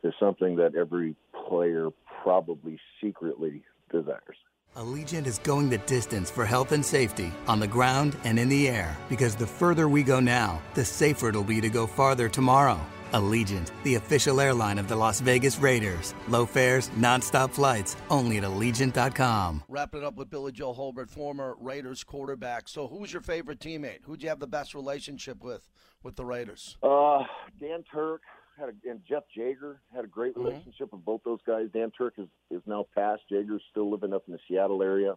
is 0.03 0.15
something 0.19 0.57
that 0.57 0.75
every 0.75 1.15
player 1.49 1.89
probably 2.23 2.79
secretly 3.03 3.63
desires. 3.93 4.37
Allegiant 4.77 5.27
is 5.27 5.41
going 5.41 5.69
the 5.69 5.79
distance 5.79 6.31
for 6.31 6.45
health 6.45 6.71
and 6.71 6.85
safety 6.87 7.33
on 7.49 7.59
the 7.59 7.67
ground 7.67 8.17
and 8.23 8.39
in 8.39 8.49
the 8.49 8.69
air 8.69 8.97
because 9.09 9.35
the 9.35 9.47
further 9.47 9.89
we 9.89 10.05
go 10.05 10.21
now, 10.21 10.63
the 10.75 10.85
safer 10.85 11.31
it'll 11.31 11.43
be 11.43 11.61
to 11.61 11.69
go 11.69 11.89
farther 11.89 12.29
tomorrow. 12.29 12.81
Allegiant, 13.13 13.73
the 13.83 13.97
official 13.97 14.41
airline 14.41 14.79
of 14.79 14.87
the 14.87 14.95
Las 14.95 15.19
Vegas 15.19 15.59
Raiders. 15.59 16.15
Low 16.29 16.47
fares, 16.47 16.89
nonstop 16.91 17.51
flights, 17.51 17.97
only 18.09 18.39
at 18.39 18.45
Allegiant.com. 18.45 19.65
Wrapping 19.69 20.03
it 20.03 20.07
up 20.07 20.15
with 20.15 20.31
Billy 20.31 20.53
Joe 20.53 20.73
Hobert, 20.73 21.11
former 21.11 21.57
Raiders 21.59 22.05
quarterback. 22.05 22.69
So, 22.69 22.87
who's 22.87 23.13
your 23.13 23.23
favorite 23.23 23.59
teammate? 23.59 24.05
Who'd 24.05 24.23
you 24.23 24.29
have 24.29 24.39
the 24.39 24.47
best 24.47 24.75
relationship 24.77 25.43
with 25.43 25.69
with 26.05 26.15
the 26.15 26.25
Raiders? 26.25 26.77
Uh, 26.85 27.25
Dan 27.59 27.83
Turk 27.93 28.23
had 28.61 28.69
a, 28.69 28.91
and 28.91 29.01
Jeff 29.09 29.25
Jaeger 29.35 29.81
had 29.95 30.05
a 30.05 30.09
great 30.09 30.35
mm-hmm. 30.35 30.45
relationship 30.45 30.89
mm-hmm. 30.89 30.97
with 30.97 31.05
both 31.05 31.23
those 31.25 31.41
guys. 31.47 31.67
Dan 31.73 31.91
Turk 31.97 32.15
is, 32.19 32.29
is 32.51 32.63
now 32.67 32.87
passed. 32.95 33.23
Jaeger's 33.31 33.63
still 33.71 33.91
living 33.91 34.13
up 34.13 34.25
in 34.27 34.35
the 34.35 34.39
Seattle 34.47 34.83
area. 34.83 35.13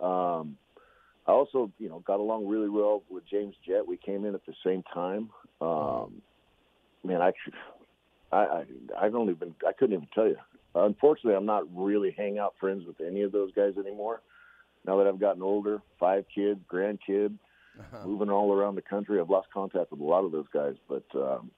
Um, 0.00 0.56
I 1.26 1.32
also, 1.32 1.70
you 1.78 1.88
know, 1.88 2.00
got 2.00 2.20
along 2.20 2.46
really 2.46 2.68
well 2.68 3.02
with 3.10 3.24
James 3.28 3.54
Jett. 3.66 3.86
We 3.86 3.96
came 3.96 4.24
in 4.24 4.34
at 4.34 4.46
the 4.46 4.54
same 4.64 4.82
time. 4.94 5.30
Um, 5.60 6.22
man, 7.04 7.20
I, 7.20 7.32
I, 8.32 8.64
I, 8.98 9.04
have 9.04 9.14
only 9.14 9.34
been, 9.34 9.54
I 9.66 9.72
couldn't 9.72 9.94
even 9.94 10.08
tell 10.14 10.26
you. 10.26 10.36
Unfortunately, 10.74 11.34
I'm 11.34 11.46
not 11.46 11.64
really 11.74 12.14
hang 12.16 12.38
out 12.38 12.54
friends 12.58 12.84
with 12.86 13.00
any 13.06 13.22
of 13.22 13.32
those 13.32 13.52
guys 13.52 13.74
anymore. 13.78 14.22
Now 14.86 14.96
that 14.96 15.06
I've 15.06 15.20
gotten 15.20 15.42
older, 15.42 15.82
five 15.98 16.24
kids, 16.34 16.60
grandkid, 16.72 17.36
uh-huh. 17.78 18.06
moving 18.06 18.30
all 18.30 18.52
around 18.52 18.76
the 18.76 18.82
country, 18.82 19.20
I've 19.20 19.28
lost 19.28 19.48
contact 19.52 19.90
with 19.90 20.00
a 20.00 20.04
lot 20.04 20.24
of 20.24 20.32
those 20.32 20.46
guys. 20.52 20.74
But 20.88 21.04
um, 21.14 21.50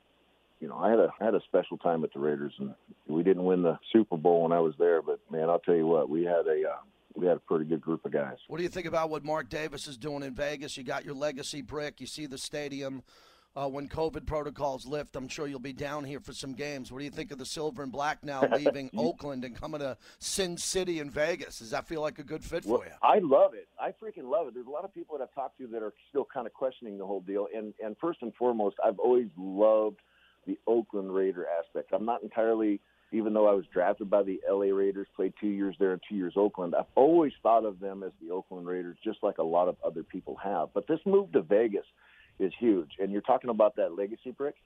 you 0.63 0.69
know, 0.69 0.77
I 0.77 0.91
had 0.91 1.01
a 1.01 1.13
I 1.21 1.25
had 1.25 1.35
a 1.35 1.41
special 1.41 1.77
time 1.77 2.05
at 2.05 2.13
the 2.15 2.21
Raiders, 2.21 2.55
and 2.61 2.73
we 3.09 3.25
didn't 3.25 3.43
win 3.43 3.63
the 3.63 3.81
Super 3.93 4.17
Bowl 4.17 4.45
when 4.45 4.53
I 4.53 4.61
was 4.61 4.75
there, 4.79 5.03
but 5.03 5.19
man, 5.29 5.51
I'll 5.51 5.59
tell 5.59 5.75
you 5.75 5.89
what, 5.89 6.09
we 6.09 6.23
had 6.23 6.47
a 6.47 6.71
uh, 6.71 6.77
we 7.17 7.27
had 7.27 7.37
a 7.37 7.41
pretty 7.41 7.65
good 7.65 7.81
group 7.81 8.05
of 8.05 8.13
guys. 8.13 8.37
What 8.47 8.59
do 8.59 8.63
you 8.63 8.69
think 8.69 8.87
about 8.87 9.11
what 9.11 9.25
Mark 9.25 9.49
Davis 9.49 9.89
is 9.89 9.99
doing 9.99 10.23
in 10.23 10.35
Vegas? 10.35 10.77
You 10.77 10.85
got 10.85 11.05
your 11.05 11.15
legacy 11.15 11.63
brick. 11.63 12.01
You 12.01 12.07
see 12.07 12.27
the 12.27 12.39
stadium. 12.39 13.03
Uh, 13.55 13.69
when 13.69 13.87
COVID 13.87 14.25
protocols 14.25 14.87
lift, 14.87 15.15
I'm 15.15 15.29
sure 15.29 15.47
you'll 15.47 15.59
be 15.59 15.75
down 15.75 16.05
here 16.05 16.21
for 16.21 16.33
some 16.33 16.55
games. 16.55 16.91
What 16.91 17.01
do 17.01 17.05
you 17.05 17.11
think 17.11 17.33
of 17.33 17.39
the 17.39 17.45
silver 17.45 17.83
and 17.83 17.93
black 17.93 18.25
now 18.25 18.49
leaving 18.57 18.89
Oakland 18.97 19.45
and 19.45 19.55
coming 19.55 19.81
to 19.81 19.99
Sin 20.21 20.57
City 20.57 21.01
in 21.01 21.11
Vegas? 21.11 21.59
Does 21.59 21.69
that 21.73 21.87
feel 21.87 22.01
like 22.01 22.19
a 22.19 22.23
good 22.23 22.43
fit 22.43 22.65
well, 22.65 22.79
for 22.79 22.87
you? 22.87 22.93
I 23.03 23.19
love 23.19 23.53
it. 23.53 23.69
I 23.79 23.89
freaking 23.89 24.31
love 24.31 24.47
it. 24.47 24.55
There's 24.55 24.69
a 24.69 24.71
lot 24.71 24.85
of 24.85 24.95
people 24.95 25.19
that 25.19 25.25
I've 25.25 25.35
talked 25.35 25.59
to 25.59 25.67
that 25.67 25.83
are 25.83 25.93
still 26.09 26.27
kind 26.33 26.47
of 26.47 26.55
questioning 26.55 26.97
the 26.97 27.05
whole 27.05 27.21
deal. 27.21 27.47
And 27.55 27.75
and 27.85 27.95
first 28.01 28.23
and 28.23 28.33
foremost, 28.37 28.77
I've 28.83 29.01
always 29.01 29.27
loved– 29.37 29.99
the 30.47 30.59
Oakland 30.67 31.15
Raider 31.15 31.47
aspect. 31.61 31.93
I'm 31.93 32.05
not 32.05 32.23
entirely, 32.23 32.81
even 33.13 33.33
though 33.33 33.49
I 33.49 33.55
was 33.55 33.65
drafted 33.73 34.11
by 34.11 34.23
the 34.23 34.41
LA 34.49 34.75
Raiders, 34.75 35.07
played 35.15 35.35
two 35.41 35.49
years 35.49 35.77
there 35.79 35.93
and 35.93 36.01
two 36.09 36.17
years 36.17 36.35
Oakland, 36.37 36.75
I've 36.75 36.87
always 36.95 37.33
thought 37.43 37.65
of 37.65 37.81
them 37.81 38.03
as 38.03 38.13
the 38.21 38.33
Oakland 38.33 38.67
Raiders, 38.67 38.97
just 39.05 39.19
like 39.23 39.39
a 39.39 39.43
lot 39.43 39.69
of 39.69 39.77
other 39.85 40.03
people 40.03 40.37
have. 40.43 40.69
But 40.75 40.87
this 40.87 41.01
move 41.05 41.33
to 41.33 41.43
Vegas 41.43 41.87
is 42.39 42.53
huge. 42.59 42.93
And 42.99 43.13
you're 43.13 43.21
talking 43.21 43.51
about 43.51 43.77
that 43.77 43.97
legacy 43.97 44.31
brick. 44.31 44.57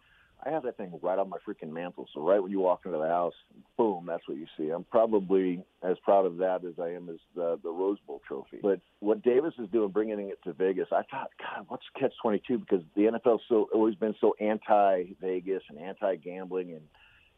I 0.45 0.50
have 0.50 0.64
that 0.64 0.76
thing 0.76 0.93
right 1.02 1.19
on 1.19 1.31
my 1.31 1.38
freaking 1.47 1.71
mantle. 1.73 2.07
So 2.14 2.21
right 2.21 2.40
when 2.40 2.52
you 2.52 2.61
walk 2.61 2.83
into 2.85 2.99
the 2.99 3.07
house, 3.07 3.35
boom, 3.78 4.05
that's 4.07 4.26
what 4.28 4.37
you 4.37 4.47
see. 4.57 4.71
I'm 4.71 4.85
probably 4.85 5.64
as 5.83 5.97
proud 6.05 6.26
of 6.26 6.37
that 6.38 6.64
as 6.64 6.75
I 6.81 6.90
am 6.90 7.09
as 7.09 7.16
the 7.35 7.59
the 7.62 7.71
Rose 7.71 7.99
Bowl 8.07 8.21
trophy. 8.26 8.59
But 8.62 8.81
what 9.00 9.23
Davis 9.23 9.55
is 9.59 9.69
doing, 9.71 9.90
bringing 9.90 10.21
it 10.21 10.38
to 10.45 10.52
Vegas, 10.52 10.88
I 10.93 11.02
thought, 11.11 11.31
God, 11.40 11.66
what's 11.69 11.85
catch 11.99 12.12
twenty 12.23 12.43
two? 12.47 12.59
Because 12.59 12.83
the 12.95 13.02
NFL's 13.02 13.43
so 13.49 13.69
always 13.73 13.95
been 13.95 14.14
so 14.21 14.35
anti 14.40 15.05
Vegas 15.21 15.62
and 15.71 15.78
anti 15.78 16.16
gambling, 16.16 16.73
and 16.73 16.83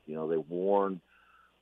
you 0.07 0.15
know 0.15 0.29
they 0.29 0.37
warn 0.37 1.01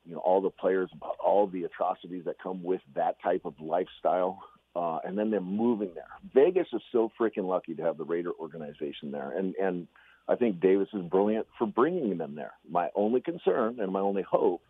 you 0.04 0.14
know 0.14 0.20
all 0.20 0.40
the 0.40 0.50
players 0.50 0.88
about 0.94 1.16
all 1.24 1.46
the 1.46 1.64
atrocities 1.64 2.24
that 2.24 2.36
come 2.42 2.62
with 2.62 2.80
that 2.94 3.16
type 3.22 3.42
of 3.44 3.54
lifestyle. 3.60 4.42
Uh, 4.74 4.98
and 5.04 5.16
then 5.16 5.30
they're 5.30 5.40
moving 5.40 5.90
there. 5.94 6.04
Vegas 6.34 6.66
is 6.74 6.82
so 6.92 7.10
freaking 7.18 7.48
lucky 7.48 7.74
to 7.74 7.82
have 7.82 7.96
the 7.96 8.04
Raider 8.04 8.32
organization 8.38 9.10
there, 9.10 9.30
and 9.30 9.54
and 9.56 9.86
I 10.28 10.34
think 10.34 10.60
Davis 10.60 10.88
is 10.92 11.02
brilliant 11.02 11.46
for 11.58 11.66
bringing 11.66 12.18
them 12.18 12.34
there. 12.34 12.52
My 12.68 12.88
only 12.94 13.20
concern 13.20 13.78
and 13.80 13.92
my 13.92 14.00
only 14.00 14.22
hope 14.22 14.62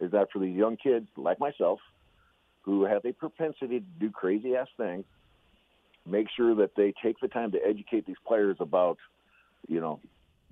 is 0.00 0.12
that 0.12 0.28
for 0.32 0.38
these 0.38 0.56
young 0.56 0.76
kids 0.76 1.06
like 1.16 1.38
myself 1.38 1.80
who 2.62 2.84
have 2.84 3.04
a 3.04 3.12
propensity 3.12 3.80
to 3.80 3.86
do 3.98 4.10
crazy 4.10 4.54
ass 4.54 4.68
things, 4.76 5.04
make 6.06 6.28
sure 6.34 6.54
that 6.54 6.70
they 6.76 6.94
take 7.02 7.20
the 7.20 7.28
time 7.28 7.52
to 7.52 7.58
educate 7.66 8.06
these 8.06 8.16
players 8.26 8.56
about, 8.60 8.98
you 9.66 9.80
know, 9.80 10.00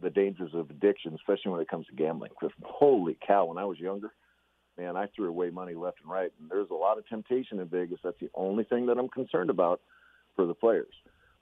the 0.03 0.11
dangers 0.11 0.51
of 0.53 0.69
addiction, 0.69 1.15
especially 1.15 1.53
when 1.53 1.61
it 1.61 1.69
comes 1.69 1.87
to 1.87 1.95
gambling. 1.95 2.31
Because 2.39 2.55
holy 2.63 3.17
cow, 3.27 3.47
when 3.47 3.59
I 3.59 3.65
was 3.65 3.79
younger, 3.79 4.11
man, 4.77 4.97
I 4.97 5.07
threw 5.15 5.29
away 5.29 5.51
money 5.51 5.75
left 5.75 5.99
and 6.03 6.11
right, 6.11 6.31
and 6.39 6.51
there's 6.51 6.69
a 6.71 6.75
lot 6.75 6.99
of 6.99 7.09
temptation 7.09 7.61
in 7.61 7.69
Vegas. 7.69 7.99
That's 8.05 8.21
the 8.21 8.31
only 8.35 8.65
thing 8.65 8.87
that 8.87 8.99
I'm 8.99 9.09
concerned 9.09 9.49
about 9.49 9.81
for 10.35 10.47
the 10.47 10.55
players. 10.55 10.93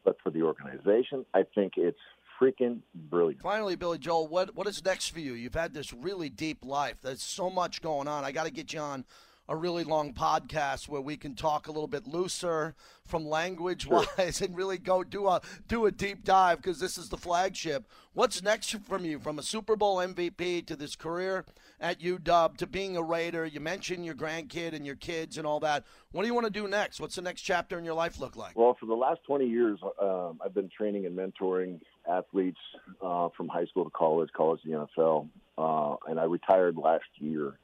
But 0.04 0.16
for 0.22 0.30
the 0.30 0.42
organization, 0.42 1.24
I 1.34 1.44
think 1.54 1.72
it's 1.76 1.98
freaking 2.40 2.80
brilliant. 2.94 3.42
Finally, 3.42 3.76
Billy 3.76 3.98
Joe, 3.98 4.22
what 4.22 4.54
what 4.54 4.66
is 4.66 4.84
next 4.84 5.10
for 5.10 5.20
you? 5.20 5.34
You've 5.34 5.54
had 5.54 5.74
this 5.74 5.92
really 5.92 6.28
deep 6.28 6.64
life. 6.64 6.96
There's 7.02 7.22
so 7.22 7.50
much 7.50 7.82
going 7.82 8.08
on. 8.08 8.24
I 8.24 8.32
got 8.32 8.44
to 8.44 8.52
get 8.52 8.72
you 8.72 8.80
on 8.80 9.04
a 9.48 9.56
really 9.56 9.84
long 9.84 10.14
podcast 10.14 10.88
where 10.88 11.00
we 11.00 11.16
can 11.16 11.34
talk 11.34 11.68
a 11.68 11.72
little 11.72 11.86
bit 11.86 12.06
looser 12.06 12.74
from 13.06 13.26
language 13.26 13.86
wise 13.86 14.40
and 14.42 14.56
really 14.56 14.78
go 14.78 15.04
do 15.04 15.28
a 15.28 15.40
do 15.68 15.84
a 15.86 15.92
deep 15.92 16.24
dive 16.24 16.62
because 16.62 16.80
this 16.80 16.96
is 16.96 17.08
the 17.08 17.16
flagship. 17.16 17.86
What's 18.14 18.42
next 18.42 18.70
from 18.86 19.04
you 19.04 19.18
from 19.18 19.38
a 19.38 19.42
Super 19.42 19.76
Bowl 19.76 19.98
MVP 19.98 20.66
to 20.66 20.76
this 20.76 20.96
career 20.96 21.44
at 21.80 22.00
UW 22.00 22.56
to 22.56 22.66
being 22.66 22.96
a 22.96 23.02
Raider? 23.02 23.44
You 23.44 23.60
mentioned 23.60 24.06
your 24.06 24.14
grandkid 24.14 24.72
and 24.72 24.86
your 24.86 24.96
kids 24.96 25.36
and 25.36 25.46
all 25.46 25.60
that. 25.60 25.84
What 26.12 26.22
do 26.22 26.28
you 26.28 26.34
want 26.34 26.46
to 26.46 26.52
do 26.52 26.66
next? 26.66 27.00
What's 27.00 27.16
the 27.16 27.22
next 27.22 27.42
chapter 27.42 27.78
in 27.78 27.84
your 27.84 27.94
life 27.94 28.20
look 28.20 28.36
like? 28.36 28.56
Well, 28.56 28.76
for 28.80 28.86
the 28.86 28.94
last 28.94 29.20
20 29.26 29.46
years, 29.46 29.78
um, 30.00 30.40
I've 30.42 30.54
been 30.54 30.70
training 30.70 31.06
and 31.06 31.16
mentoring 31.16 31.80
athletes 32.10 32.60
uh, 33.02 33.28
from 33.36 33.48
high 33.48 33.66
school 33.66 33.84
to 33.84 33.90
college, 33.90 34.30
college 34.36 34.62
to 34.62 34.68
the 34.68 34.88
NFL, 34.98 35.28
uh, 35.56 35.96
and 36.08 36.18
I 36.20 36.24
retired 36.24 36.76
last 36.76 37.04
year 37.18 37.58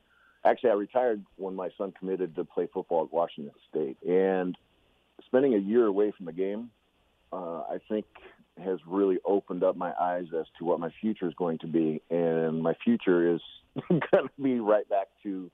actually, 0.45 0.71
I 0.71 0.75
retired 0.75 1.25
when 1.37 1.55
my 1.55 1.71
son 1.77 1.93
committed 1.99 2.35
to 2.37 2.45
play 2.45 2.69
football 2.73 3.05
at 3.05 3.13
Washington 3.13 3.55
State. 3.69 3.97
And 4.07 4.57
spending 5.27 5.55
a 5.55 5.59
year 5.59 5.87
away 5.87 6.13
from 6.17 6.27
the 6.27 6.33
game, 6.33 6.71
uh, 7.33 7.63
I 7.63 7.79
think 7.89 8.07
has 8.63 8.79
really 8.87 9.19
opened 9.25 9.63
up 9.65 9.77
my 9.77 9.93
eyes 9.99 10.27
as 10.39 10.47
to 10.59 10.65
what 10.65 10.81
my 10.81 10.91
future 11.01 11.27
is 11.29 11.35
going 11.35 11.59
to 11.59 11.67
be. 11.67 12.03
And 12.11 12.63
my 12.63 12.75
future 12.85 13.35
is 13.35 13.41
going 13.89 14.01
to 14.29 14.43
be 14.43 14.61
right 14.61 14.89
back 14.89 15.09
to 15.23 15.51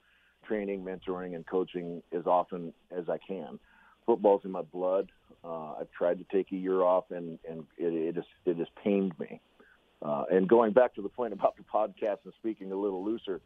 training, 0.47 0.85
mentoring, 0.85 1.35
and 1.35 1.47
coaching 1.47 2.02
as 2.12 2.26
often 2.26 2.73
as 2.90 3.09
I 3.09 3.19
can. 3.19 3.59
Football's 4.07 4.43
in 4.45 4.51
my 4.51 4.63
blood. 4.63 5.11
Uh, 5.45 5.75
I've 5.81 5.91
tried 5.91 6.19
to 6.19 6.25
take 6.33 6.53
a 6.53 6.57
year 6.57 6.83
off, 6.83 7.11
and 7.11 7.39
and 7.49 7.65
it, 7.77 7.93
it 7.93 8.15
just 8.15 8.29
it 8.45 8.57
just 8.57 8.75
pained 8.77 9.19
me. 9.19 9.41
Uh, 10.03 10.25
and 10.31 10.49
going 10.49 10.73
back 10.73 10.95
to 10.95 11.03
the 11.03 11.09
point 11.09 11.33
about 11.33 11.57
the 11.57 11.63
podcast 11.63 12.19
and 12.25 12.33
speaking 12.39 12.71
a 12.73 12.77
little 12.77 13.05
looser, 13.05 13.41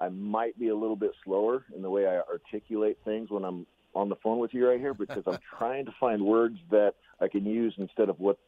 I 0.00 0.08
might 0.08 0.58
be 0.58 0.68
a 0.68 0.76
little 0.76 0.96
bit 0.96 1.12
slower 1.24 1.64
in 1.74 1.82
the 1.82 1.90
way 1.90 2.06
I 2.06 2.18
articulate 2.18 2.98
things 3.04 3.30
when 3.30 3.44
I'm 3.44 3.66
on 3.94 4.08
the 4.08 4.16
phone 4.16 4.38
with 4.38 4.54
you 4.54 4.68
right 4.68 4.78
here 4.78 4.94
because 4.98 5.24
I'm 5.26 5.38
trying 5.58 5.86
to 5.86 5.94
find 5.98 6.24
words 6.24 6.58
that 6.70 6.94
I 7.20 7.28
can 7.28 7.44
use 7.44 7.74
instead 7.78 8.08
of 8.08 8.20
what 8.20 8.38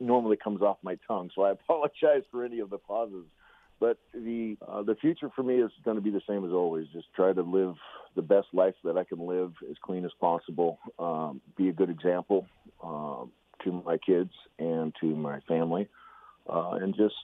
normally 0.00 0.36
comes 0.36 0.62
off 0.62 0.78
my 0.82 0.98
tongue. 1.06 1.30
So 1.34 1.42
I 1.42 1.52
apologize 1.52 2.22
for 2.30 2.44
any 2.44 2.58
of 2.58 2.70
the 2.70 2.78
pauses. 2.78 3.24
But 3.82 3.98
the 4.14 4.56
uh, 4.64 4.82
the 4.84 4.94
future 4.94 5.28
for 5.34 5.42
me 5.42 5.56
is 5.56 5.72
going 5.84 5.96
to 5.96 6.00
be 6.00 6.10
the 6.10 6.20
same 6.28 6.44
as 6.44 6.52
always. 6.52 6.86
Just 6.92 7.08
try 7.16 7.32
to 7.32 7.42
live 7.42 7.74
the 8.14 8.22
best 8.22 8.46
life 8.52 8.76
that 8.84 8.96
I 8.96 9.02
can 9.02 9.26
live 9.26 9.54
as 9.68 9.74
clean 9.82 10.04
as 10.04 10.12
possible. 10.20 10.78
Um, 11.00 11.40
be 11.56 11.68
a 11.68 11.72
good 11.72 11.90
example 11.90 12.46
uh, 12.80 13.24
to 13.64 13.82
my 13.84 13.98
kids 13.98 14.30
and 14.60 14.94
to 15.00 15.06
my 15.06 15.40
family, 15.48 15.88
uh, 16.48 16.78
and 16.80 16.94
just 16.94 17.16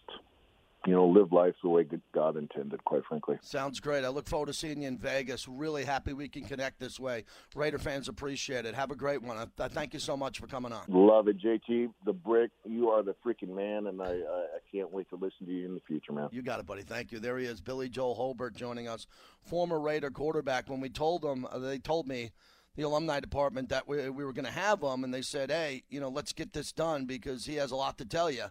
you 0.87 0.93
know, 0.93 1.07
live 1.07 1.33
life 1.33 1.55
the 1.63 1.69
way 1.69 1.87
God 2.15 2.37
intended, 2.37 2.85
quite 2.85 3.05
frankly. 3.07 3.37
Sounds 3.43 3.81
great. 3.81 4.05
I 4.05 4.09
look 4.09 4.29
forward 4.29 4.47
to 4.47 4.53
seeing 4.53 4.83
you 4.83 4.89
in 4.89 4.97
Vegas. 4.99 5.49
Really 5.49 5.85
happy 5.85 6.13
we 6.13 6.29
can 6.29 6.45
connect 6.45 6.79
this 6.79 7.01
way. 7.01 7.25
Raider 7.55 7.79
fans 7.79 8.09
appreciate 8.09 8.65
it. 8.65 8.75
Have 8.75 8.91
a 8.91 8.97
great 8.97 9.23
one. 9.23 9.37
I, 9.37 9.47
I 9.63 9.69
thank 9.69 9.93
you 9.93 10.01
so 10.01 10.17
much 10.17 10.39
for 10.39 10.47
coming 10.47 10.73
on. 10.73 10.83
Love 10.89 11.29
it, 11.29 11.39
JT. 11.41 11.91
The 12.07 12.13
brick, 12.13 12.51
you 12.65 12.91
are 12.91 13.03
the 13.03 13.15
freaking 13.25 13.55
man, 13.55 13.89
and 13.89 14.01
I, 14.01 14.07
I, 14.07 14.11
I 14.11 14.59
can't 14.73 14.93
wait 14.93 15.09
to 15.11 15.17
listen 15.17 15.47
to 15.47 15.53
you 15.53 15.67
in 15.67 15.75
the 15.75 15.83
future, 15.87 16.13
man. 16.13 16.29
You 16.31 16.43
got 16.43 16.61
it, 16.61 16.67
buddy. 16.67 16.83
Thank 16.83 17.13
you. 17.13 17.19
There 17.19 17.39
he 17.39 17.47
is, 17.47 17.61
Billy 17.61 17.89
Joe 17.89 18.15
Hobert 18.15 18.55
joining 18.55 18.87
us, 18.87 19.07
former 19.43 19.81
Raider 19.81 20.11
quarterback. 20.11 20.71
When 20.71 20.81
we 20.81 20.89
told 20.89 21.23
them, 21.23 21.47
uh, 21.51 21.59
they 21.59 21.79
told 21.79 22.07
me 22.07 22.31
the 22.77 22.83
alumni 22.85 23.19
department 23.19 23.69
that 23.71 23.89
we, 23.89 24.09
we 24.09 24.25
were 24.25 24.33
going 24.33 24.45
to 24.45 24.51
have 24.53 24.81
him, 24.83 25.03
and 25.03 25.13
they 25.13 25.23
said, 25.23 25.51
hey, 25.51 25.83
you 25.91 25.99
know, 25.99 26.09
let's 26.09 26.33
get 26.33 26.53
this 26.53 26.71
done 26.71 27.05
because 27.05 27.47
he 27.47 27.57
has 27.57 27.73
a 27.73 27.77
lot 27.77 27.99
to 27.99 28.05
tell 28.05 28.31
you 28.31 28.45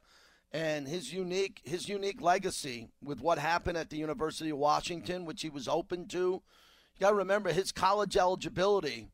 and 0.52 0.88
his 0.88 1.14
unique 1.14 1.62
his 1.64 1.90
unique 1.90 2.22
legacy 2.22 2.90
with 3.04 3.22
what 3.22 3.38
happened 3.38 3.78
at 3.78 3.90
the 3.90 3.98
University 3.98 4.50
of 4.50 4.58
Washington, 4.58 5.26
which 5.26 5.42
he 5.42 5.50
was 5.50 5.68
open 5.68 6.08
to. 6.08 6.18
You 6.18 7.00
got 7.00 7.10
to 7.10 7.16
remember 7.16 7.52
his 7.52 7.72
college 7.72 8.18
eligibility 8.18 9.10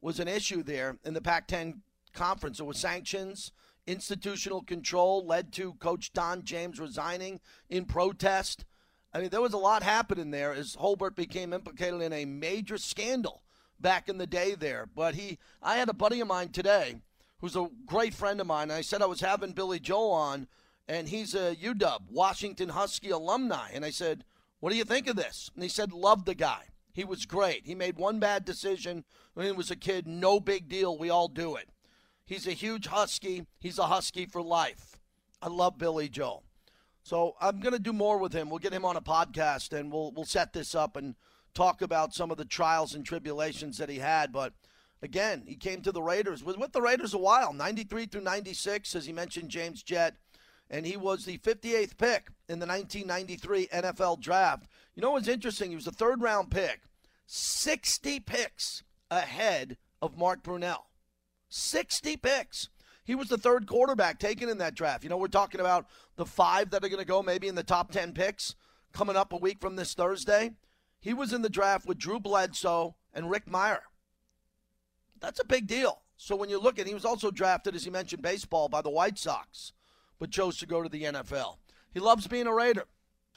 was 0.00 0.20
an 0.20 0.28
issue 0.28 0.62
there 0.62 0.98
in 1.04 1.14
the 1.14 1.20
Pac-10 1.20 1.80
conference. 2.12 2.58
There 2.58 2.66
were 2.66 2.72
sanctions, 2.72 3.52
institutional 3.86 4.62
control 4.62 5.26
led 5.26 5.52
to 5.54 5.74
Coach 5.74 6.12
Don 6.12 6.44
James 6.44 6.80
resigning 6.80 7.40
in 7.68 7.84
protest. 7.84 8.64
I 9.12 9.20
mean, 9.20 9.30
there 9.30 9.40
was 9.40 9.52
a 9.52 9.58
lot 9.58 9.82
happening 9.82 10.30
there 10.30 10.52
as 10.52 10.74
Hobert 10.74 11.16
became 11.16 11.52
implicated 11.52 12.00
in 12.02 12.12
a 12.12 12.24
major 12.24 12.78
scandal 12.78 13.42
back 13.80 14.08
in 14.08 14.18
the 14.18 14.26
day 14.26 14.54
there. 14.54 14.88
But 14.94 15.14
he, 15.14 15.38
I 15.62 15.76
had 15.76 15.88
a 15.88 15.94
buddy 15.94 16.20
of 16.20 16.28
mine 16.28 16.50
today 16.50 16.96
who's 17.40 17.56
a 17.56 17.68
great 17.86 18.14
friend 18.14 18.40
of 18.40 18.46
mine. 18.46 18.70
I 18.70 18.80
said 18.80 19.02
I 19.02 19.06
was 19.06 19.20
having 19.20 19.52
Billy 19.52 19.78
Joe 19.78 20.10
on 20.10 20.48
and 20.88 21.08
he's 21.08 21.34
a 21.34 21.56
UW, 21.56 22.10
Washington 22.10 22.70
Husky 22.70 23.10
alumni. 23.10 23.70
And 23.72 23.84
I 23.84 23.90
said, 23.90 24.24
What 24.60 24.70
do 24.70 24.76
you 24.76 24.84
think 24.84 25.08
of 25.08 25.16
this? 25.16 25.50
And 25.54 25.62
he 25.62 25.68
said, 25.68 25.92
Love 25.92 26.24
the 26.24 26.34
guy. 26.34 26.68
He 26.92 27.04
was 27.04 27.26
great. 27.26 27.66
He 27.66 27.74
made 27.74 27.98
one 27.98 28.18
bad 28.18 28.44
decision 28.44 29.04
when 29.34 29.46
he 29.46 29.52
was 29.52 29.70
a 29.70 29.76
kid. 29.76 30.06
No 30.06 30.40
big 30.40 30.68
deal. 30.68 30.96
We 30.96 31.10
all 31.10 31.28
do 31.28 31.56
it. 31.56 31.68
He's 32.24 32.46
a 32.46 32.52
huge 32.52 32.86
Husky. 32.86 33.46
He's 33.60 33.78
a 33.78 33.86
Husky 33.86 34.24
for 34.24 34.42
life. 34.42 34.98
I 35.42 35.48
love 35.48 35.78
Billy 35.78 36.08
Joe. 36.08 36.42
So 37.02 37.36
I'm 37.40 37.60
going 37.60 37.74
to 37.74 37.78
do 37.78 37.92
more 37.92 38.18
with 38.18 38.32
him. 38.32 38.48
We'll 38.48 38.58
get 38.58 38.72
him 38.72 38.84
on 38.84 38.96
a 38.96 39.02
podcast 39.02 39.78
and 39.78 39.92
we'll 39.92 40.10
we'll 40.12 40.24
set 40.24 40.52
this 40.52 40.74
up 40.74 40.96
and 40.96 41.14
talk 41.54 41.82
about 41.82 42.14
some 42.14 42.30
of 42.30 42.36
the 42.36 42.44
trials 42.44 42.94
and 42.94 43.04
tribulations 43.04 43.78
that 43.78 43.88
he 43.88 43.98
had. 43.98 44.32
But 44.32 44.54
again, 45.02 45.44
he 45.46 45.54
came 45.54 45.82
to 45.82 45.92
the 45.92 46.02
Raiders 46.02 46.42
was 46.42 46.56
with 46.56 46.72
the 46.72 46.82
Raiders 46.82 47.14
a 47.14 47.18
while, 47.18 47.52
93 47.52 48.06
through 48.06 48.22
96, 48.22 48.96
as 48.96 49.06
he 49.06 49.12
mentioned, 49.12 49.50
James 49.50 49.82
Jett 49.82 50.16
and 50.70 50.86
he 50.86 50.96
was 50.96 51.24
the 51.24 51.38
58th 51.38 51.96
pick 51.96 52.28
in 52.48 52.58
the 52.58 52.66
1993 52.66 53.68
NFL 53.68 54.20
draft. 54.20 54.66
You 54.94 55.02
know 55.02 55.12
what's 55.12 55.28
interesting? 55.28 55.70
He 55.70 55.76
was 55.76 55.86
a 55.86 55.92
third 55.92 56.20
round 56.20 56.50
pick, 56.50 56.82
60 57.26 58.20
picks 58.20 58.82
ahead 59.10 59.76
of 60.02 60.18
Mark 60.18 60.42
Brunell. 60.42 60.84
60 61.48 62.16
picks. 62.16 62.68
He 63.04 63.14
was 63.14 63.28
the 63.28 63.38
third 63.38 63.66
quarterback 63.66 64.18
taken 64.18 64.48
in 64.48 64.58
that 64.58 64.74
draft. 64.74 65.04
You 65.04 65.10
know, 65.10 65.16
we're 65.16 65.28
talking 65.28 65.60
about 65.60 65.86
the 66.16 66.26
five 66.26 66.70
that 66.70 66.84
are 66.84 66.88
going 66.88 67.00
to 67.00 67.06
go 67.06 67.22
maybe 67.22 67.46
in 67.46 67.54
the 67.54 67.62
top 67.62 67.92
10 67.92 68.12
picks 68.12 68.56
coming 68.92 69.16
up 69.16 69.32
a 69.32 69.36
week 69.36 69.60
from 69.60 69.76
this 69.76 69.94
Thursday. 69.94 70.52
He 70.98 71.14
was 71.14 71.32
in 71.32 71.42
the 71.42 71.48
draft 71.48 71.86
with 71.86 71.98
Drew 71.98 72.18
Bledsoe 72.18 72.96
and 73.14 73.30
Rick 73.30 73.46
Mirer. 73.46 73.78
That's 75.20 75.38
a 75.38 75.46
big 75.46 75.68
deal. 75.68 76.02
So 76.16 76.34
when 76.34 76.48
you 76.48 76.58
look 76.58 76.78
at, 76.78 76.86
he 76.86 76.94
was 76.94 77.04
also 77.04 77.30
drafted, 77.30 77.76
as 77.76 77.86
you 77.86 77.92
mentioned, 77.92 78.22
baseball 78.22 78.68
by 78.68 78.82
the 78.82 78.90
White 78.90 79.18
Sox 79.18 79.72
but 80.18 80.30
chose 80.30 80.58
to 80.58 80.66
go 80.66 80.82
to 80.82 80.88
the 80.88 81.04
NFL. 81.04 81.56
He 81.92 82.00
loves 82.00 82.26
being 82.26 82.46
a 82.46 82.54
Raider. 82.54 82.84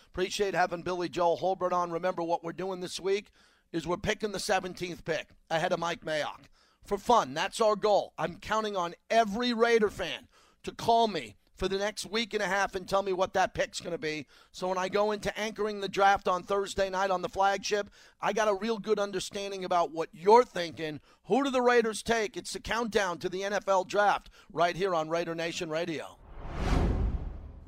Appreciate 0.07 0.53
having 0.53 0.81
Billy 0.81 1.09
Joe 1.09 1.36
Hobert 1.36 1.74
on. 1.74 1.91
Remember, 1.91 2.24
what 2.24 2.43
we're 2.43 2.51
doing 2.51 2.81
this 2.81 3.00
week 3.00 3.31
is 3.71 3.86
we're 3.86 3.98
picking 3.98 4.31
the 4.31 4.38
17th 4.38 5.05
pick 5.05 5.29
ahead 5.50 5.71
of 5.71 5.79
Mike 5.79 6.03
Mayock. 6.03 6.45
For 6.83 6.98
fun, 6.98 7.33
that's 7.33 7.62
our 7.62 7.75
goal. 7.75 8.13
I'm 8.17 8.38
counting 8.38 8.75
on 8.75 8.95
every 9.09 9.53
Raider 9.53 9.89
fan 9.89 10.27
to 10.63 10.71
call 10.71 11.07
me 11.07 11.36
for 11.59 11.67
the 11.67 11.77
next 11.77 12.05
week 12.05 12.33
and 12.33 12.41
a 12.41 12.48
half 12.48 12.74
and 12.74 12.88
tell 12.88 13.03
me 13.03 13.12
what 13.12 13.33
that 13.33 13.53
pick's 13.53 13.81
going 13.81 13.91
to 13.91 13.98
be. 13.98 14.25
So 14.51 14.69
when 14.69 14.77
I 14.77 14.88
go 14.88 15.12
into 15.12 15.38
anchoring 15.38 15.81
the 15.81 15.89
draft 15.89 16.27
on 16.27 16.41
Thursday 16.41 16.89
night 16.89 17.12
on 17.12 17.21
the 17.21 17.29
flagship, 17.29 17.89
I 18.21 18.33
got 18.33 18.48
a 18.48 18.53
real 18.53 18.79
good 18.79 18.98
understanding 18.98 19.65
about 19.65 19.91
what 19.91 20.09
you're 20.13 20.45
thinking. 20.45 21.01
Who 21.25 21.43
do 21.43 21.51
the 21.51 21.62
Raiders 21.62 22.01
take? 22.01 22.38
It's 22.38 22.53
the 22.53 22.62
countdown 22.62 23.19
to 23.19 23.29
the 23.29 23.41
NFL 23.41 23.88
draft 23.88 24.29
right 24.51 24.75
here 24.75 24.95
on 24.95 25.09
Raider 25.09 25.36
Nation 25.36 25.69
Radio. 25.69 26.18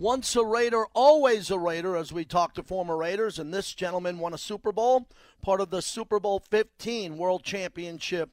Once 0.01 0.35
a 0.35 0.43
Raider, 0.43 0.87
always 0.95 1.51
a 1.51 1.59
Raider, 1.59 1.95
as 1.95 2.11
we 2.11 2.25
talk 2.25 2.55
to 2.55 2.63
former 2.63 2.97
Raiders. 2.97 3.37
And 3.37 3.53
this 3.53 3.71
gentleman 3.71 4.17
won 4.17 4.33
a 4.33 4.37
Super 4.39 4.71
Bowl, 4.71 5.07
part 5.43 5.61
of 5.61 5.69
the 5.69 5.83
Super 5.83 6.19
Bowl 6.19 6.39
15 6.39 7.19
World 7.19 7.43
Championship 7.43 8.31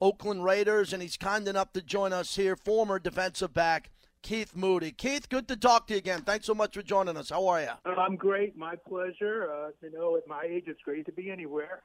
Oakland 0.00 0.44
Raiders. 0.44 0.94
And 0.94 1.02
he's 1.02 1.18
kind 1.18 1.46
enough 1.46 1.74
to 1.74 1.82
join 1.82 2.14
us 2.14 2.36
here, 2.36 2.56
former 2.56 2.98
defensive 2.98 3.52
back. 3.52 3.90
Keith 4.22 4.54
Moody. 4.54 4.92
Keith, 4.92 5.28
good 5.28 5.48
to 5.48 5.56
talk 5.56 5.86
to 5.86 5.94
you 5.94 5.98
again. 5.98 6.22
Thanks 6.22 6.46
so 6.46 6.54
much 6.54 6.74
for 6.74 6.82
joining 6.82 7.16
us. 7.16 7.30
How 7.30 7.46
are 7.48 7.60
you? 7.60 7.70
I'm 7.84 8.16
great. 8.16 8.56
My 8.56 8.76
pleasure. 8.76 9.50
Uh, 9.50 9.70
you 9.82 9.92
know, 9.92 10.16
at 10.16 10.26
my 10.26 10.44
age, 10.44 10.64
it's 10.66 10.80
great 10.82 11.04
to 11.06 11.12
be 11.12 11.30
anywhere. 11.30 11.82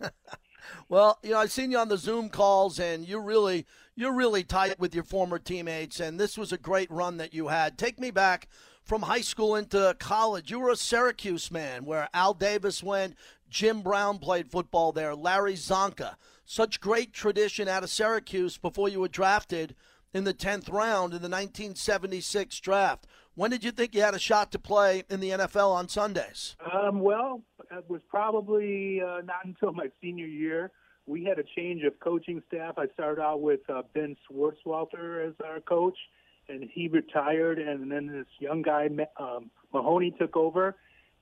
well, 0.88 1.18
you 1.22 1.30
know, 1.30 1.38
I've 1.38 1.52
seen 1.52 1.70
you 1.70 1.78
on 1.78 1.88
the 1.88 1.98
Zoom 1.98 2.30
calls, 2.30 2.78
and 2.80 3.06
you're 3.06 3.22
really 3.22 3.66
you're 3.96 4.14
really 4.14 4.44
tight 4.44 4.78
with 4.78 4.94
your 4.94 5.04
former 5.04 5.38
teammates, 5.38 6.00
and 6.00 6.18
this 6.18 6.38
was 6.38 6.52
a 6.52 6.58
great 6.58 6.90
run 6.90 7.18
that 7.18 7.34
you 7.34 7.48
had. 7.48 7.76
Take 7.76 8.00
me 8.00 8.10
back 8.10 8.48
from 8.84 9.02
high 9.02 9.22
school 9.22 9.56
into 9.56 9.96
college. 9.98 10.50
You 10.50 10.60
were 10.60 10.70
a 10.70 10.76
Syracuse 10.76 11.50
man 11.50 11.84
where 11.84 12.08
Al 12.14 12.34
Davis 12.34 12.82
went, 12.82 13.16
Jim 13.48 13.82
Brown 13.82 14.18
played 14.18 14.50
football 14.50 14.92
there, 14.92 15.14
Larry 15.14 15.54
Csonka. 15.54 16.16
Such 16.44 16.80
great 16.80 17.12
tradition 17.12 17.68
out 17.68 17.82
of 17.82 17.90
Syracuse 17.90 18.58
before 18.58 18.88
you 18.88 19.00
were 19.00 19.08
drafted 19.08 19.74
in 20.12 20.24
the 20.24 20.34
10th 20.34 20.70
round 20.70 21.12
in 21.12 21.22
the 21.22 21.28
1976 21.28 22.60
draft. 22.60 23.06
When 23.34 23.50
did 23.50 23.64
you 23.64 23.72
think 23.72 23.94
you 23.94 24.02
had 24.02 24.14
a 24.14 24.18
shot 24.18 24.52
to 24.52 24.58
play 24.58 25.02
in 25.10 25.20
the 25.20 25.30
NFL 25.30 25.70
on 25.70 25.88
Sundays? 25.88 26.54
Um, 26.72 27.00
well, 27.00 27.42
it 27.70 27.84
was 27.88 28.00
probably 28.08 29.00
uh, 29.02 29.22
not 29.24 29.44
until 29.44 29.72
my 29.72 29.88
senior 30.00 30.26
year. 30.26 30.70
We 31.06 31.24
had 31.24 31.38
a 31.38 31.44
change 31.56 31.82
of 31.82 31.98
coaching 32.00 32.42
staff. 32.46 32.74
I 32.78 32.86
started 32.94 33.20
out 33.20 33.40
with 33.40 33.60
uh, 33.68 33.82
Ben 33.92 34.16
Schwartzwalder 34.30 35.28
as 35.28 35.34
our 35.44 35.60
coach, 35.60 35.98
and 36.48 36.68
he 36.72 36.88
retired, 36.88 37.58
and 37.58 37.90
then 37.90 38.06
this 38.06 38.26
young 38.38 38.62
guy 38.62 38.88
um, 39.18 39.50
Maloney 39.72 40.12
took 40.18 40.36
over, 40.36 40.76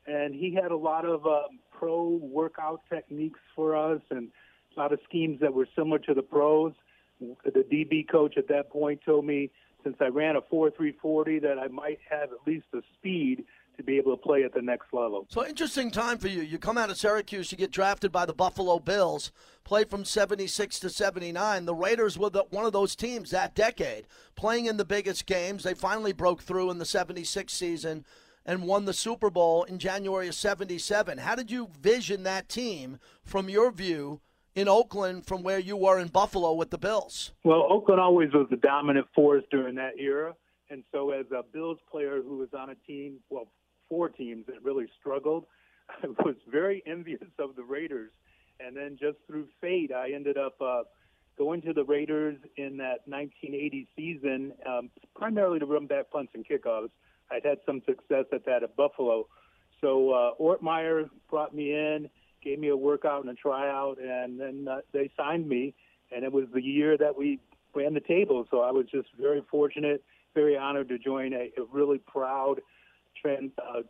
and 0.07 0.35
he 0.35 0.55
had 0.55 0.71
a 0.71 0.77
lot 0.77 1.05
of 1.05 1.27
um, 1.27 1.59
pro 1.71 2.09
workout 2.09 2.83
techniques 2.89 3.41
for 3.55 3.77
us 3.77 4.01
and 4.11 4.29
a 4.77 4.81
lot 4.81 4.93
of 4.93 5.01
schemes 5.09 5.41
that 5.41 5.53
were 5.53 5.69
similar 5.77 5.99
to 6.01 6.15
the 6.15 6.23
pros. 6.23 6.73
The 7.21 7.65
DB 7.73 8.09
coach 8.09 8.37
at 8.37 8.49
that 8.49 8.71
point 8.71 9.01
told 9.05 9.25
me 9.25 9.51
since 9.85 9.97
I 10.01 10.07
ran 10.07 10.37
a 10.37 10.41
4.340 10.41 11.43
that 11.43 11.59
I 11.59 11.69
might 11.69 11.99
have 12.11 12.31
at 12.33 12.47
least 12.47 12.67
the 12.73 12.83
speed 12.99 13.45
to 13.77 13.83
be 13.83 13.97
able 13.97 14.17
to 14.17 14.23
play 14.23 14.45
at 14.45 14.55
the 14.55 14.63
next 14.63 14.87
level. 14.93 15.27
So 15.29 15.47
interesting 15.47 15.91
time 15.91 16.19
for 16.19 16.29
you. 16.29 16.43
You 16.43 16.59
come 16.59 16.79
out 16.79 16.91
of 16.91 16.97
Syracuse, 16.97 17.53
you 17.53 17.59
get 17.59 17.71
drafted 17.71 18.13
by 18.13 18.27
the 18.27 18.33
Buffalo 18.33 18.79
Bills, 18.79 19.33
play 19.65 19.85
from 19.85 20.05
76 20.05 20.79
to 20.81 20.91
79. 20.91 21.65
The 21.65 21.75
Raiders 21.75 22.19
were 22.19 22.31
the, 22.31 22.45
one 22.51 22.65
of 22.65 22.73
those 22.73 22.95
teams 22.97 23.31
that 23.31 23.55
decade, 23.55 24.07
playing 24.37 24.67
in 24.67 24.77
the 24.77 24.85
biggest 24.85 25.27
games. 25.27 25.63
They 25.63 25.75
finally 25.75 26.13
broke 26.13 26.43
through 26.43 26.71
in 26.71 26.79
the 26.79 26.85
76 26.85 27.53
season 27.53 28.05
and 28.45 28.65
won 28.65 28.85
the 28.85 28.93
Super 28.93 29.31
Bowl 29.31 29.65
in 29.65 29.79
January 29.79 30.29
of 30.29 30.35
77. 30.35 31.19
How 31.19 31.35
did 31.35 31.51
you 31.51 31.69
vision 31.81 32.25
that 32.25 32.49
team 32.49 32.99
from 33.25 33.49
your 33.49 33.71
view 33.71 34.21
in 34.55 34.69
Oakland 34.69 35.27
from 35.27 35.43
where 35.43 35.59
you 35.59 35.77
were 35.77 35.99
in 35.99 36.09
Buffalo 36.09 36.53
with 36.53 36.71
the 36.71 36.79
Bills? 36.79 37.33
Well, 37.45 37.67
Oakland 37.69 38.01
always 38.01 38.33
was 38.33 38.47
the 38.51 38.57
dominant 38.57 39.07
force 39.15 39.45
during 39.51 39.77
that 39.77 39.93
era. 39.99 40.35
And 40.71 40.83
so, 40.91 41.11
as 41.11 41.27
a 41.37 41.43
Bills 41.43 41.79
player 41.91 42.23
who 42.23 42.39
was 42.39 42.49
on 42.59 42.71
a 42.71 42.75
team, 42.87 43.17
well, 43.29 43.49
four 43.93 44.09
teams 44.09 44.47
that 44.47 44.65
really 44.65 44.87
struggled. 44.99 45.45
I 46.03 46.07
was 46.25 46.37
very 46.51 46.83
envious 46.87 47.29
of 47.39 47.55
the 47.57 47.63
Raiders, 47.63 48.11
and 48.59 48.75
then 48.75 48.97
just 48.99 49.19
through 49.27 49.49
fate, 49.61 49.93
I 49.93 50.13
ended 50.15 50.39
up 50.39 50.55
uh, 50.63 50.85
going 51.37 51.61
to 51.61 51.75
the 51.75 51.85
Raiders 51.85 52.39
in 52.57 52.79
that 52.79 53.01
1980 53.05 53.87
season, 53.95 54.53
um, 54.67 54.89
primarily 55.15 55.59
to 55.59 55.67
run 55.67 55.87
back 55.87 56.11
punts 56.11 56.33
and 56.35 56.43
kickoffs. 56.49 56.89
I'd 57.31 57.45
had 57.45 57.59
some 57.67 57.83
success 57.85 58.25
at 58.33 58.47
that 58.47 58.63
at 58.63 58.75
Buffalo, 58.77 59.27
so 59.83 60.11
uh, 60.11 60.31
Ort 60.39 60.63
Meyer 60.63 61.11
brought 61.29 61.55
me 61.55 61.73
in, 61.73 62.09
gave 62.43 62.59
me 62.59 62.69
a 62.69 62.77
workout 62.77 63.21
and 63.21 63.31
a 63.31 63.35
tryout, 63.35 63.99
and 64.01 64.41
then 64.41 64.69
uh, 64.71 64.79
they 64.95 65.11
signed 65.19 65.47
me, 65.47 65.75
and 66.11 66.25
it 66.25 66.33
was 66.33 66.47
the 66.55 66.63
year 66.63 66.97
that 66.97 67.15
we 67.15 67.41
ran 67.75 67.93
the 67.93 68.01
table. 68.01 68.47
So 68.51 68.61
I 68.61 68.71
was 68.71 68.87
just 68.91 69.09
very 69.21 69.43
fortunate, 69.51 70.03
very 70.35 70.57
honored 70.57 70.89
to 70.89 70.99
join 70.99 71.35
a, 71.35 71.51
a 71.59 71.65
really 71.71 71.99
proud 71.99 72.63
uh, 73.25 73.83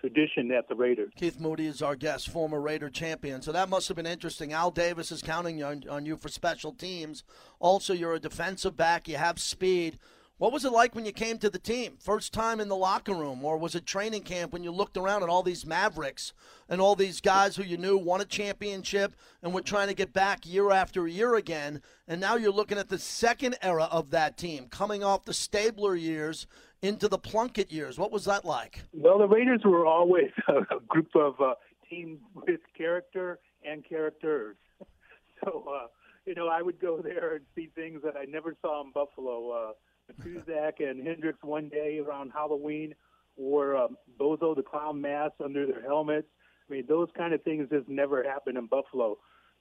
tradition 0.00 0.52
at 0.52 0.68
the 0.68 0.74
Raiders. 0.74 1.12
Keith 1.16 1.40
Moody 1.40 1.66
is 1.66 1.82
our 1.82 1.96
guest, 1.96 2.28
former 2.28 2.60
Raider 2.60 2.90
champion. 2.90 3.42
So 3.42 3.52
that 3.52 3.68
must 3.68 3.88
have 3.88 3.96
been 3.96 4.06
interesting. 4.06 4.52
Al 4.52 4.70
Davis 4.70 5.10
is 5.10 5.22
counting 5.22 5.62
on, 5.62 5.84
on 5.88 6.06
you 6.06 6.16
for 6.16 6.28
special 6.28 6.72
teams. 6.72 7.24
Also, 7.58 7.92
you're 7.92 8.14
a 8.14 8.20
defensive 8.20 8.76
back. 8.76 9.08
You 9.08 9.16
have 9.16 9.38
speed. 9.38 9.98
What 10.38 10.52
was 10.52 10.66
it 10.66 10.72
like 10.72 10.94
when 10.94 11.06
you 11.06 11.12
came 11.12 11.38
to 11.38 11.48
the 11.48 11.58
team? 11.58 11.96
First 11.98 12.34
time 12.34 12.60
in 12.60 12.68
the 12.68 12.76
locker 12.76 13.14
room, 13.14 13.42
or 13.42 13.56
was 13.56 13.74
it 13.74 13.86
training 13.86 14.22
camp 14.24 14.52
when 14.52 14.62
you 14.62 14.70
looked 14.70 14.98
around 14.98 15.22
at 15.22 15.30
all 15.30 15.42
these 15.42 15.64
Mavericks 15.64 16.34
and 16.68 16.78
all 16.78 16.94
these 16.94 17.22
guys 17.22 17.56
who 17.56 17.62
you 17.62 17.78
knew 17.78 17.96
won 17.96 18.20
a 18.20 18.26
championship 18.26 19.16
and 19.42 19.54
were 19.54 19.62
trying 19.62 19.88
to 19.88 19.94
get 19.94 20.12
back 20.12 20.44
year 20.44 20.70
after 20.72 21.08
year 21.08 21.36
again? 21.36 21.80
And 22.06 22.20
now 22.20 22.36
you're 22.36 22.52
looking 22.52 22.76
at 22.76 22.90
the 22.90 22.98
second 22.98 23.56
era 23.62 23.88
of 23.90 24.10
that 24.10 24.36
team, 24.36 24.66
coming 24.68 25.02
off 25.02 25.24
the 25.24 25.32
Stabler 25.32 25.96
years 25.96 26.46
into 26.82 27.08
the 27.08 27.18
Plunkett 27.18 27.72
years. 27.72 27.98
What 27.98 28.12
was 28.12 28.24
that 28.24 28.44
like? 28.44 28.82
Well, 28.92 29.18
the 29.18 29.28
Raiders 29.28 29.62
were 29.64 29.86
always 29.86 30.30
a 30.48 30.80
group 30.86 31.08
of 31.14 31.40
uh, 31.40 31.54
teams 31.88 32.18
with 32.34 32.60
character 32.76 33.38
and 33.64 33.86
characters. 33.88 34.56
so, 35.44 35.64
uh, 35.68 35.86
you 36.24 36.34
know, 36.34 36.48
I 36.48 36.62
would 36.62 36.80
go 36.80 37.00
there 37.02 37.36
and 37.36 37.44
see 37.54 37.70
things 37.74 38.00
that 38.04 38.16
I 38.16 38.24
never 38.24 38.54
saw 38.62 38.82
in 38.82 38.92
Buffalo. 38.92 39.50
Uh, 39.50 39.72
Matuszak 40.12 40.80
and 40.80 41.04
Hendricks 41.04 41.42
one 41.42 41.68
day 41.68 41.98
around 41.98 42.30
Halloween 42.32 42.94
wore 43.36 43.76
um, 43.76 43.96
Bozo 44.18 44.54
the 44.54 44.62
Clown 44.62 45.00
mask 45.00 45.34
under 45.44 45.66
their 45.66 45.82
helmets. 45.82 46.28
I 46.68 46.72
mean, 46.72 46.84
those 46.88 47.08
kind 47.16 47.32
of 47.32 47.42
things 47.42 47.68
just 47.70 47.88
never 47.88 48.22
happened 48.24 48.58
in 48.58 48.66
Buffalo. 48.66 49.18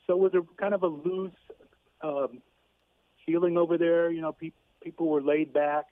So 0.07 0.13
it 0.13 0.19
was 0.19 0.33
a 0.33 0.61
kind 0.61 0.73
of 0.73 0.83
a 0.83 0.87
loose 0.87 1.31
um, 2.01 2.41
feeling 3.25 3.57
over 3.57 3.77
there. 3.77 4.11
You 4.11 4.21
know, 4.21 4.31
pe- 4.31 4.51
people 4.83 5.09
were 5.09 5.21
laid 5.21 5.53
back, 5.53 5.85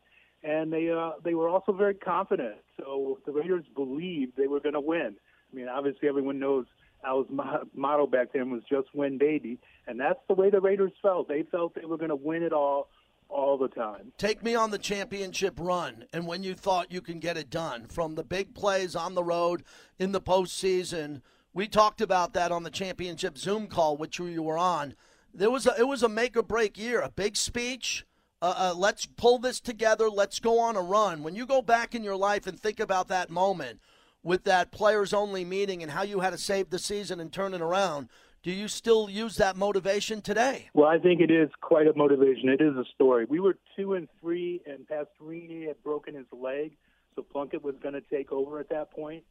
and 0.43 0.71
they 0.71 0.89
uh, 0.89 1.12
they 1.23 1.34
were 1.34 1.49
also 1.49 1.71
very 1.71 1.93
confident. 1.93 2.56
So 2.77 3.19
the 3.25 3.32
Raiders 3.32 3.65
believed 3.75 4.34
they 4.38 4.47
were 4.47 4.60
going 4.60 4.73
to 4.73 4.82
win. 4.82 5.15
I 5.51 5.56
mean, 5.56 5.67
obviously 5.67 6.10
everyone 6.10 6.39
knows 6.39 6.65
Al's 7.06 7.27
motto 7.29 8.08
back 8.08 8.34
then 8.34 8.51
was 8.51 8.63
just 8.69 8.93
win, 8.93 9.17
baby, 9.17 9.60
and 9.88 9.99
that's 9.99 10.19
the 10.27 10.34
way 10.34 10.49
the 10.49 10.62
Raiders 10.62 10.91
felt. 11.01 11.27
They 11.27 11.43
felt 11.43 11.75
they 11.75 11.86
were 11.86 11.97
going 11.97 12.10
to 12.10 12.15
win 12.15 12.43
it 12.43 12.53
all 12.53 12.89
all 13.29 13.58
the 13.58 13.67
time. 13.67 14.12
Take 14.17 14.43
me 14.43 14.53
on 14.53 14.71
the 14.71 14.77
championship 14.77 15.56
run 15.60 16.06
and 16.13 16.27
when 16.27 16.43
you 16.43 16.53
thought 16.53 16.91
you 16.91 17.01
can 17.01 17.19
get 17.19 17.38
it 17.38 17.49
done 17.49 17.88
from 17.88 18.15
the 18.15 18.23
big 18.23 18.53
plays 18.53 18.95
on 18.95 19.15
the 19.15 19.23
road 19.23 19.63
in 19.97 20.12
the 20.12 20.21
postseason. 20.21 21.21
We 21.51 21.67
talked 21.67 22.01
about 22.01 22.34
that 22.34 22.51
on 22.51 22.63
the 22.63 22.69
championship 22.69 23.38
Zoom 23.38 23.67
call, 23.67 23.97
which 23.97 24.19
you 24.19 24.43
were 24.43 24.58
on. 24.58 24.95
There 25.34 25.51
was 25.51 25.65
a, 25.65 25.73
it 25.79 25.88
was 25.88 26.03
a 26.03 26.10
make 26.10 26.38
or 26.38 26.43
break 26.43 26.77
year, 26.77 27.01
a 27.01 27.10
big 27.10 27.36
speech. 27.36 28.06
Uh, 28.43 28.53
uh, 28.58 28.73
let's 28.75 29.06
pull 29.06 29.39
this 29.39 29.62
together. 29.62 30.10
Let's 30.10 30.41
go 30.41 30.60
on 30.60 30.75
a 30.75 30.82
run. 30.82 31.23
When 31.23 31.34
you 31.34 31.45
go 31.45 31.62
back 31.62 31.95
in 31.95 32.03
your 32.03 32.17
life 32.17 32.45
and 32.45 32.60
think 32.60 32.82
about 32.82 33.08
that 33.08 33.29
moment 33.29 33.79
with 34.21 34.43
that 34.43 34.69
players 34.69 35.13
only 35.13 35.45
meeting 35.45 35.82
and 35.82 35.89
how 35.89 36.03
you 36.03 36.19
had 36.19 36.32
to 36.32 36.38
save 36.38 36.69
the 36.69 36.77
season 36.77 37.21
and 37.21 37.32
turn 37.32 37.53
it 37.53 37.62
around, 37.62 38.10
do 38.43 38.51
you 38.51 38.67
still 38.67 39.10
use 39.10 39.38
that 39.38 39.56
motivation 39.56 40.21
today? 40.21 40.69
Well, 40.73 40.89
I 40.89 40.97
think 40.99 41.21
it 41.21 41.32
is 41.32 41.49
quite 41.62 41.88
a 41.88 41.93
motivation. 41.95 42.49
It 42.49 42.60
is 42.60 42.75
a 42.75 42.84
story. 42.93 43.23
We 43.23 43.39
were 43.39 43.58
two 43.77 43.93
and 43.93 44.10
three, 44.19 44.62
and 44.65 44.86
Pastorini 44.89 45.65
had 45.65 45.82
broken 45.82 46.13
his 46.13 46.25
leg, 46.34 46.73
so 47.15 47.21
Plunkett 47.21 47.63
was 47.63 47.75
going 47.82 47.93
to 47.93 48.01
take 48.01 48.34
over 48.34 48.60
at 48.60 48.67
that 48.71 48.91
point. 48.91 49.23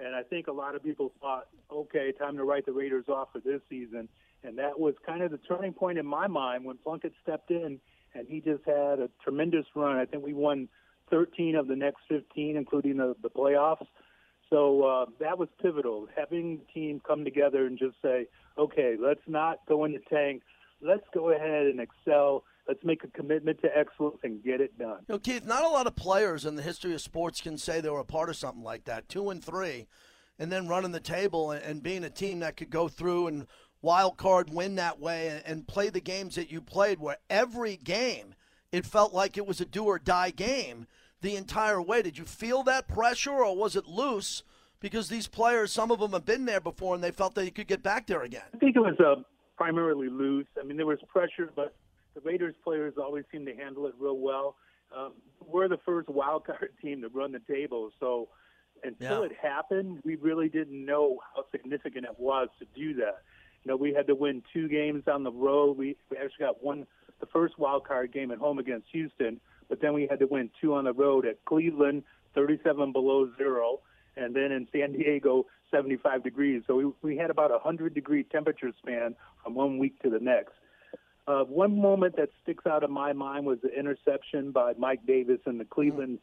And 0.00 0.14
I 0.14 0.22
think 0.22 0.46
a 0.46 0.52
lot 0.52 0.76
of 0.76 0.84
people 0.84 1.12
thought, 1.20 1.48
okay, 1.72 2.12
time 2.12 2.36
to 2.36 2.44
write 2.44 2.66
the 2.66 2.72
Raiders 2.72 3.06
off 3.08 3.30
for 3.32 3.40
this 3.40 3.62
season. 3.68 4.08
And 4.44 4.56
that 4.58 4.78
was 4.78 4.94
kind 5.04 5.22
of 5.22 5.32
the 5.32 5.38
turning 5.38 5.72
point 5.72 5.98
in 5.98 6.06
my 6.06 6.28
mind 6.28 6.64
when 6.64 6.78
Plunkett 6.78 7.14
stepped 7.20 7.50
in, 7.50 7.80
and 8.14 8.26
he 8.28 8.40
just 8.40 8.64
had 8.66 8.98
a 8.98 9.08
tremendous 9.22 9.66
run. 9.74 9.96
I 9.96 10.04
think 10.04 10.24
we 10.24 10.34
won 10.34 10.68
13 11.10 11.56
of 11.56 11.68
the 11.68 11.76
next 11.76 12.00
15, 12.08 12.56
including 12.56 12.96
the, 12.96 13.14
the 13.22 13.30
playoffs. 13.30 13.86
So 14.48 14.82
uh, 14.82 15.06
that 15.20 15.38
was 15.38 15.48
pivotal. 15.62 16.08
Having 16.16 16.58
the 16.58 16.72
team 16.72 17.00
come 17.06 17.24
together 17.24 17.66
and 17.66 17.78
just 17.78 17.96
say, 18.02 18.26
okay, 18.58 18.96
let's 19.00 19.20
not 19.26 19.58
go 19.68 19.84
in 19.84 19.92
the 19.92 20.00
tank. 20.10 20.42
Let's 20.82 21.04
go 21.14 21.30
ahead 21.30 21.66
and 21.66 21.80
excel. 21.80 22.44
Let's 22.66 22.84
make 22.84 23.04
a 23.04 23.08
commitment 23.08 23.60
to 23.62 23.68
excellence 23.76 24.18
and 24.22 24.42
get 24.42 24.60
it 24.60 24.76
done. 24.78 24.98
You 25.08 25.14
know, 25.14 25.18
Keith, 25.18 25.44
not 25.44 25.64
a 25.64 25.68
lot 25.68 25.86
of 25.86 25.94
players 25.94 26.44
in 26.44 26.56
the 26.56 26.62
history 26.62 26.94
of 26.94 27.00
sports 27.00 27.40
can 27.40 27.58
say 27.58 27.80
they 27.80 27.90
were 27.90 28.00
a 28.00 28.04
part 28.04 28.28
of 28.28 28.36
something 28.36 28.62
like 28.62 28.84
that. 28.84 29.08
Two 29.08 29.30
and 29.30 29.42
three, 29.42 29.86
and 30.38 30.50
then 30.50 30.68
running 30.68 30.92
the 30.92 31.00
table 31.00 31.50
and, 31.50 31.62
and 31.62 31.82
being 31.82 32.04
a 32.04 32.10
team 32.10 32.40
that 32.40 32.56
could 32.56 32.70
go 32.70 32.88
through 32.88 33.28
and 33.28 33.46
wild 33.82 34.16
card 34.16 34.52
win 34.52 34.74
that 34.76 35.00
way 35.00 35.42
and, 35.44 35.66
play 35.66 35.88
the 35.88 36.00
games 36.00 36.34
that 36.34 36.50
you 36.50 36.60
played, 36.60 36.98
where 36.98 37.18
every 37.28 37.76
game 37.76 38.34
it 38.72 38.86
felt 38.86 39.12
like 39.12 39.36
it 39.36 39.46
was 39.46 39.60
a 39.60 39.64
do 39.64 39.84
or 39.84 39.98
die 39.98 40.30
game 40.30 40.86
the 41.20 41.36
entire 41.36 41.80
way. 41.80 42.02
Did 42.02 42.18
you 42.18 42.24
feel 42.24 42.62
that 42.64 42.88
pressure, 42.88 43.44
or 43.44 43.56
was 43.56 43.76
it 43.76 43.86
loose? 43.86 44.42
Because 44.80 45.08
these 45.08 45.26
players, 45.26 45.72
some 45.72 45.90
of 45.90 46.00
them 46.00 46.12
have 46.12 46.24
been 46.24 46.46
there 46.46 46.60
before, 46.60 46.94
and 46.94 47.04
they 47.04 47.10
felt 47.10 47.34
they 47.34 47.50
could 47.50 47.68
get 47.68 47.82
back 47.82 48.06
there 48.06 48.22
again. 48.22 48.42
I 48.54 48.58
think 48.58 48.76
it 48.76 48.80
was 48.80 48.98
uh, 48.98 49.22
primarily 49.56 50.08
loose. 50.08 50.46
I 50.58 50.64
mean, 50.64 50.76
there 50.76 50.86
was 50.86 50.98
pressure, 51.08 51.50
but 51.54 51.74
the 52.14 52.20
Raiders 52.22 52.54
players 52.64 52.94
always 52.96 53.24
seem 53.30 53.44
to 53.46 53.54
handle 53.54 53.86
it 53.86 53.94
real 53.98 54.18
well. 54.18 54.56
Um, 54.96 55.12
we're 55.46 55.68
the 55.68 55.78
first 55.84 56.08
wild 56.08 56.46
card 56.46 56.70
team 56.82 57.02
to 57.02 57.08
run 57.08 57.32
the 57.32 57.40
table, 57.40 57.90
so 58.00 58.28
until 58.82 59.20
yeah. 59.20 59.26
it 59.26 59.32
happened, 59.40 60.00
we 60.04 60.16
really 60.16 60.48
didn't 60.48 60.84
know 60.84 61.18
how 61.34 61.44
significant 61.52 62.06
it 62.06 62.18
was 62.18 62.48
to 62.58 62.66
do 62.74 62.94
that. 62.94 63.18
You 63.64 63.70
know, 63.70 63.76
we 63.76 63.92
had 63.92 64.06
to 64.06 64.14
win 64.14 64.42
two 64.52 64.68
games 64.68 65.04
on 65.06 65.22
the 65.22 65.32
road. 65.32 65.76
We, 65.76 65.96
we 66.10 66.16
actually 66.16 66.46
got 66.46 66.62
one, 66.62 66.86
the 67.20 67.26
first 67.26 67.58
wild 67.58 67.86
card 67.86 68.12
game 68.12 68.30
at 68.30 68.38
home 68.38 68.58
against 68.58 68.86
Houston, 68.92 69.40
but 69.68 69.80
then 69.80 69.92
we 69.92 70.06
had 70.08 70.18
to 70.20 70.26
win 70.26 70.50
two 70.60 70.74
on 70.74 70.84
the 70.84 70.92
road 70.92 71.26
at 71.26 71.44
Cleveland, 71.44 72.02
37 72.34 72.92
below 72.92 73.28
zero, 73.36 73.80
and 74.16 74.34
then 74.34 74.52
in 74.52 74.66
San 74.72 74.92
Diego, 74.92 75.46
75 75.70 76.24
degrees. 76.24 76.62
So 76.66 76.76
we, 76.76 76.92
we 77.02 77.16
had 77.16 77.30
about 77.30 77.50
a 77.50 77.54
100 77.54 77.94
degree 77.94 78.24
temperature 78.24 78.72
span 78.78 79.14
from 79.42 79.54
one 79.54 79.78
week 79.78 80.00
to 80.02 80.10
the 80.10 80.18
next. 80.18 80.52
Uh, 81.26 81.44
one 81.44 81.80
moment 81.80 82.16
that 82.16 82.30
sticks 82.42 82.66
out 82.66 82.82
in 82.82 82.90
my 82.90 83.12
mind 83.12 83.46
was 83.46 83.58
the 83.62 83.68
interception 83.78 84.50
by 84.50 84.72
Mike 84.78 85.06
Davis 85.06 85.38
in 85.46 85.58
the 85.58 85.64
Cleveland 85.64 86.18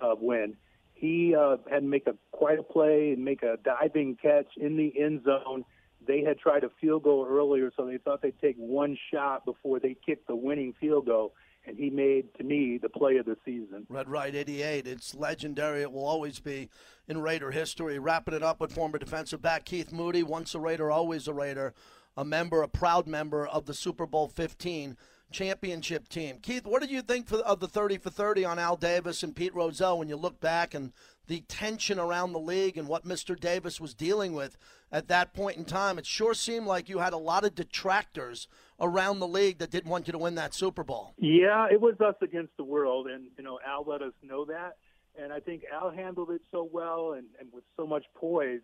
uh, 0.00 0.14
win. 0.20 0.54
He 0.94 1.34
uh, 1.34 1.56
had 1.68 1.80
to 1.80 1.86
make 1.86 2.06
a 2.06 2.14
quite 2.30 2.60
a 2.60 2.62
play 2.62 3.12
and 3.12 3.24
make 3.24 3.42
a 3.42 3.56
diving 3.64 4.16
catch 4.22 4.46
in 4.56 4.76
the 4.76 4.92
end 5.00 5.24
zone. 5.24 5.64
They 6.06 6.22
had 6.22 6.38
tried 6.38 6.64
a 6.64 6.70
field 6.80 7.04
goal 7.04 7.26
earlier, 7.28 7.70
so 7.76 7.86
they 7.86 7.98
thought 7.98 8.22
they'd 8.22 8.38
take 8.40 8.56
one 8.56 8.98
shot 9.12 9.44
before 9.44 9.80
they 9.80 9.96
kicked 10.04 10.26
the 10.26 10.36
winning 10.36 10.74
field 10.80 11.06
goal 11.06 11.32
and 11.66 11.78
he 11.78 11.90
made 11.90 12.34
to 12.34 12.44
me 12.44 12.78
the 12.78 12.88
play 12.88 13.16
of 13.16 13.26
the 13.26 13.36
season. 13.44 13.86
Red 13.88 14.08
Right 14.08 14.34
88. 14.34 14.86
It's 14.86 15.14
legendary. 15.14 15.82
It 15.82 15.92
will 15.92 16.04
always 16.04 16.40
be 16.40 16.68
in 17.08 17.20
Raider 17.20 17.50
history. 17.50 17.98
Wrapping 17.98 18.34
it 18.34 18.42
up 18.42 18.60
with 18.60 18.72
former 18.72 18.98
defensive 18.98 19.42
back 19.42 19.64
Keith 19.64 19.92
Moody, 19.92 20.22
once 20.22 20.54
a 20.54 20.60
Raider, 20.60 20.90
always 20.90 21.28
a 21.28 21.32
Raider, 21.32 21.74
a 22.16 22.24
member, 22.24 22.62
a 22.62 22.68
proud 22.68 23.06
member 23.06 23.46
of 23.46 23.66
the 23.66 23.74
Super 23.74 24.06
Bowl 24.06 24.28
15 24.28 24.96
championship 25.32 26.08
team. 26.08 26.38
Keith, 26.40 26.66
what 26.66 26.80
did 26.80 26.90
you 26.90 27.02
think 27.02 27.26
for, 27.26 27.38
of 27.38 27.60
the 27.60 27.68
30 27.68 27.98
for 27.98 28.10
30 28.10 28.44
on 28.44 28.58
Al 28.58 28.76
Davis 28.76 29.22
and 29.22 29.34
Pete 29.34 29.54
Rozelle 29.54 29.98
when 29.98 30.08
you 30.08 30.16
look 30.16 30.40
back 30.40 30.74
and 30.74 30.92
the 31.26 31.40
tension 31.48 31.98
around 31.98 32.32
the 32.32 32.38
league 32.38 32.76
and 32.76 32.88
what 32.88 33.04
Mr. 33.04 33.38
Davis 33.38 33.80
was 33.80 33.94
dealing 33.94 34.32
with 34.32 34.56
at 34.90 35.08
that 35.08 35.32
point 35.32 35.56
in 35.56 35.64
time? 35.64 35.98
It 35.98 36.06
sure 36.06 36.34
seemed 36.34 36.66
like 36.66 36.88
you 36.88 36.98
had 36.98 37.12
a 37.12 37.18
lot 37.18 37.44
of 37.44 37.54
detractors 37.54 38.48
around 38.80 39.20
the 39.20 39.28
league 39.28 39.58
that 39.58 39.70
didn't 39.70 39.90
want 39.90 40.06
you 40.06 40.12
to 40.12 40.18
win 40.18 40.34
that 40.34 40.54
Super 40.54 40.84
Bowl. 40.84 41.14
Yeah, 41.18 41.66
it 41.70 41.80
was 41.80 41.94
us 42.00 42.16
against 42.20 42.56
the 42.56 42.64
world, 42.64 43.06
and 43.06 43.24
you 43.38 43.44
know 43.44 43.58
Al 43.66 43.84
let 43.86 44.02
us 44.02 44.12
know 44.22 44.44
that, 44.46 44.76
and 45.20 45.32
I 45.32 45.40
think 45.40 45.62
Al 45.72 45.90
handled 45.90 46.30
it 46.30 46.42
so 46.50 46.68
well 46.70 47.12
and, 47.12 47.26
and 47.40 47.48
with 47.52 47.64
so 47.76 47.86
much 47.86 48.04
poise 48.14 48.60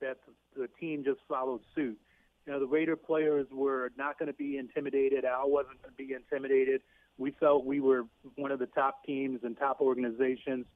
that 0.00 0.18
the, 0.26 0.62
the 0.62 0.68
team 0.78 1.02
just 1.04 1.20
followed 1.28 1.60
suit. 1.74 1.98
You 2.46 2.52
know, 2.52 2.60
the 2.60 2.66
Raider 2.66 2.96
players 2.96 3.46
were 3.52 3.92
not 3.96 4.18
going 4.18 4.26
to 4.26 4.32
be 4.32 4.58
intimidated. 4.58 5.24
Al 5.24 5.50
wasn't 5.50 5.80
going 5.82 5.94
to 5.94 5.96
be 5.96 6.14
intimidated. 6.14 6.82
We 7.18 7.30
felt 7.32 7.64
we 7.64 7.80
were 7.80 8.04
one 8.36 8.50
of 8.50 8.58
the 8.58 8.66
top 8.66 9.04
teams 9.04 9.40
and 9.44 9.56
top 9.56 9.80
organizations, 9.80 10.66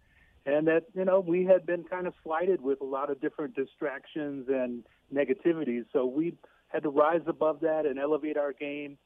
and 0.44 0.66
that 0.68 0.84
you 0.94 1.04
know 1.04 1.20
we 1.20 1.44
had 1.44 1.66
been 1.66 1.82
kind 1.84 2.06
of 2.06 2.14
slighted 2.22 2.60
with 2.60 2.80
a 2.80 2.84
lot 2.84 3.10
of 3.10 3.20
different 3.20 3.56
distractions 3.56 4.46
and 4.48 4.84
negativities. 5.12 5.86
So 5.92 6.06
we 6.06 6.34
had 6.68 6.82
to 6.82 6.90
rise 6.90 7.22
above 7.26 7.60
that 7.60 7.86
and 7.86 7.98
elevate 7.98 8.36
our 8.36 8.52
game, 8.52 8.98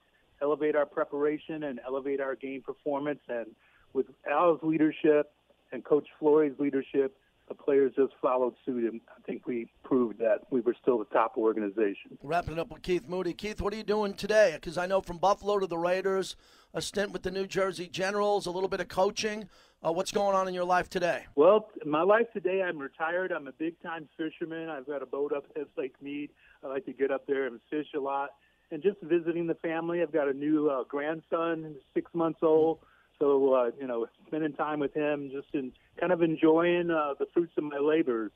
elevate 0.42 0.77
our 0.77 0.87
preparation, 0.87 1.62
and 1.62 1.81
elevate 1.87 2.20
our 2.20 2.35
game 2.35 2.62
performance. 2.62 3.20
And 3.29 3.46
with 3.92 4.07
Al's 4.31 4.61
leadership 4.62 5.33
and 5.73 5.85
Coach 5.85 6.09
Flores' 6.18 6.53
leadership, 6.59 7.16
the 7.51 7.55
players 7.55 7.93
just 7.97 8.13
followed 8.23 8.55
suit, 8.65 8.91
and 8.91 9.01
I 9.11 9.21
think 9.27 9.47
we 9.47 9.69
proved 9.83 10.19
that 10.21 10.43
we 10.51 10.61
were 10.61 10.75
still 10.81 10.99
the 10.99 11.05
top 11.07 11.37
organization. 11.37 12.17
Wrapping 12.23 12.61
up 12.61 12.71
with 12.71 12.83
Keith 12.83 13.09
Moody. 13.09 13.35
Keith, 13.35 13.61
what 13.61 13.75
are 13.75 13.77
you 13.77 13.83
doing 13.83 14.15
today? 14.15 14.53
Because 14.55 14.79
I 14.79 14.87
know 14.87 15.01
from 15.01 15.19
Buffalo 15.19 15.59
to 15.59 15.67
the 15.67 15.77
Raiders, 15.77 16.37
a 16.73 16.81
stint 16.81 17.11
with 17.11 17.23
the 17.23 17.31
New 17.33 17.49
Jersey 17.49 17.89
Generals, 17.89 18.47
a 18.47 18.53
little 18.53 18.69
bit 18.69 18.81
of 18.81 18.87
coaching. 18.87 19.49
Uh, 19.85 19.91
what's 19.93 20.13
going 20.13 20.37
on 20.37 20.47
in 20.47 20.55
your 20.55 20.65
life 20.65 20.89
today? 20.89 21.27
Well, 21.35 21.71
my 21.85 22.03
life 22.03 22.27
today, 22.33 22.63
I'm 22.63 22.79
retired. 22.79 23.33
I'm 23.33 23.49
a 23.49 23.53
big 23.53 23.83
time 23.83 24.09
fisherman. 24.17 24.69
I've 24.69 24.87
got 24.87 25.03
a 25.03 25.07
boat 25.07 25.33
up 25.33 25.45
at 25.57 25.67
Lake 25.77 25.95
Mead. 26.01 26.31
I 26.63 26.69
like 26.69 26.85
to 26.87 26.93
get 26.93 27.11
up 27.11 27.27
there 27.27 27.47
and 27.47 27.59
fish 27.69 27.89
a 27.97 28.01
lot. 28.01 28.31
And 28.71 28.81
just 28.81 29.01
visiting 29.03 29.49
the 29.49 29.57
family. 29.57 30.03
I've 30.03 30.13
got 30.13 30.29
a 30.29 30.33
new 30.33 30.71
uh, 30.71 30.85
grandson, 30.85 31.75
six 31.93 32.13
months 32.15 32.39
old. 32.43 32.79
So, 33.21 33.53
uh, 33.55 33.71
you 33.79 33.87
know, 33.87 34.07
spending 34.27 34.55
time 34.55 34.81
with 34.81 34.95
him, 34.95 35.31
just 35.33 35.49
in 35.53 35.73
kind 36.01 36.13
of 36.13 36.23
enjoying 36.23 36.91
uh, 36.91 37.15
the 37.19 37.27
fruits 37.33 37.53
of 37.59 37.65
my 37.65 37.79
labors. 37.79 38.33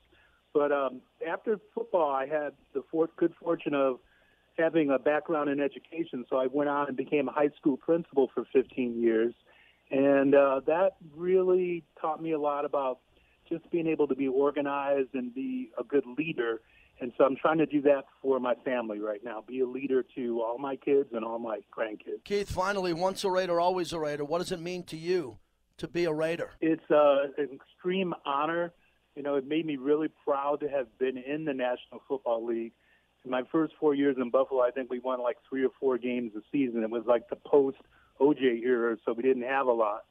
But 0.53 0.71
um, 0.71 1.01
after 1.27 1.59
football, 1.73 2.11
I 2.11 2.27
had 2.27 2.53
the 2.73 2.83
for- 2.89 3.09
good 3.17 3.33
fortune 3.41 3.73
of 3.73 3.99
having 4.57 4.89
a 4.89 4.99
background 4.99 5.49
in 5.49 5.59
education. 5.59 6.25
So 6.29 6.37
I 6.37 6.47
went 6.47 6.69
on 6.69 6.87
and 6.87 6.95
became 6.95 7.27
a 7.27 7.31
high 7.31 7.49
school 7.57 7.77
principal 7.77 8.29
for 8.33 8.45
15 8.53 9.01
years. 9.01 9.33
And 9.91 10.33
uh, 10.33 10.61
that 10.67 10.91
really 11.15 11.83
taught 11.99 12.21
me 12.21 12.31
a 12.31 12.39
lot 12.39 12.63
about 12.63 12.99
just 13.49 13.69
being 13.69 13.87
able 13.87 14.07
to 14.07 14.15
be 14.15 14.27
organized 14.27 15.13
and 15.13 15.33
be 15.33 15.71
a 15.79 15.83
good 15.83 16.05
leader. 16.17 16.61
And 16.99 17.11
so 17.17 17.25
I'm 17.25 17.35
trying 17.35 17.57
to 17.57 17.65
do 17.65 17.81
that 17.81 18.05
for 18.21 18.39
my 18.39 18.55
family 18.63 18.99
right 18.99 19.21
now, 19.23 19.43
be 19.45 19.59
a 19.59 19.67
leader 19.67 20.03
to 20.15 20.41
all 20.41 20.57
my 20.57 20.77
kids 20.77 21.09
and 21.13 21.25
all 21.25 21.39
my 21.39 21.59
grandkids. 21.77 22.23
Keith, 22.23 22.49
finally, 22.49 22.93
once 22.93 23.23
a 23.23 23.29
Raider, 23.29 23.59
always 23.59 23.91
a 23.91 23.99
Raider. 23.99 24.23
What 24.23 24.39
does 24.39 24.51
it 24.51 24.61
mean 24.61 24.83
to 24.83 24.97
you 24.97 25.37
to 25.77 25.87
be 25.87 26.05
a 26.05 26.13
Raider? 26.13 26.51
It's 26.61 26.89
uh, 26.89 27.27
an 27.37 27.49
extreme 27.53 28.13
honor. 28.25 28.73
You 29.15 29.23
know, 29.23 29.35
it 29.35 29.45
made 29.45 29.65
me 29.65 29.75
really 29.75 30.07
proud 30.25 30.61
to 30.61 30.69
have 30.69 30.87
been 30.97 31.17
in 31.17 31.45
the 31.45 31.53
National 31.53 32.01
Football 32.07 32.45
League. 32.45 32.71
In 33.25 33.31
my 33.31 33.43
first 33.51 33.73
four 33.79 33.93
years 33.93 34.15
in 34.19 34.29
Buffalo, 34.29 34.61
I 34.61 34.71
think 34.71 34.89
we 34.89 34.99
won 34.99 35.21
like 35.21 35.37
three 35.49 35.65
or 35.65 35.71
four 35.79 35.97
games 35.97 36.31
a 36.37 36.41
season. 36.51 36.83
It 36.83 36.89
was 36.89 37.03
like 37.05 37.27
the 37.29 37.35
post 37.35 37.77
OJ 38.21 38.63
era, 38.63 38.97
so 39.05 39.13
we 39.13 39.23
didn't 39.23 39.43
have 39.43 39.67
a 39.67 39.73
lot. 39.73 40.05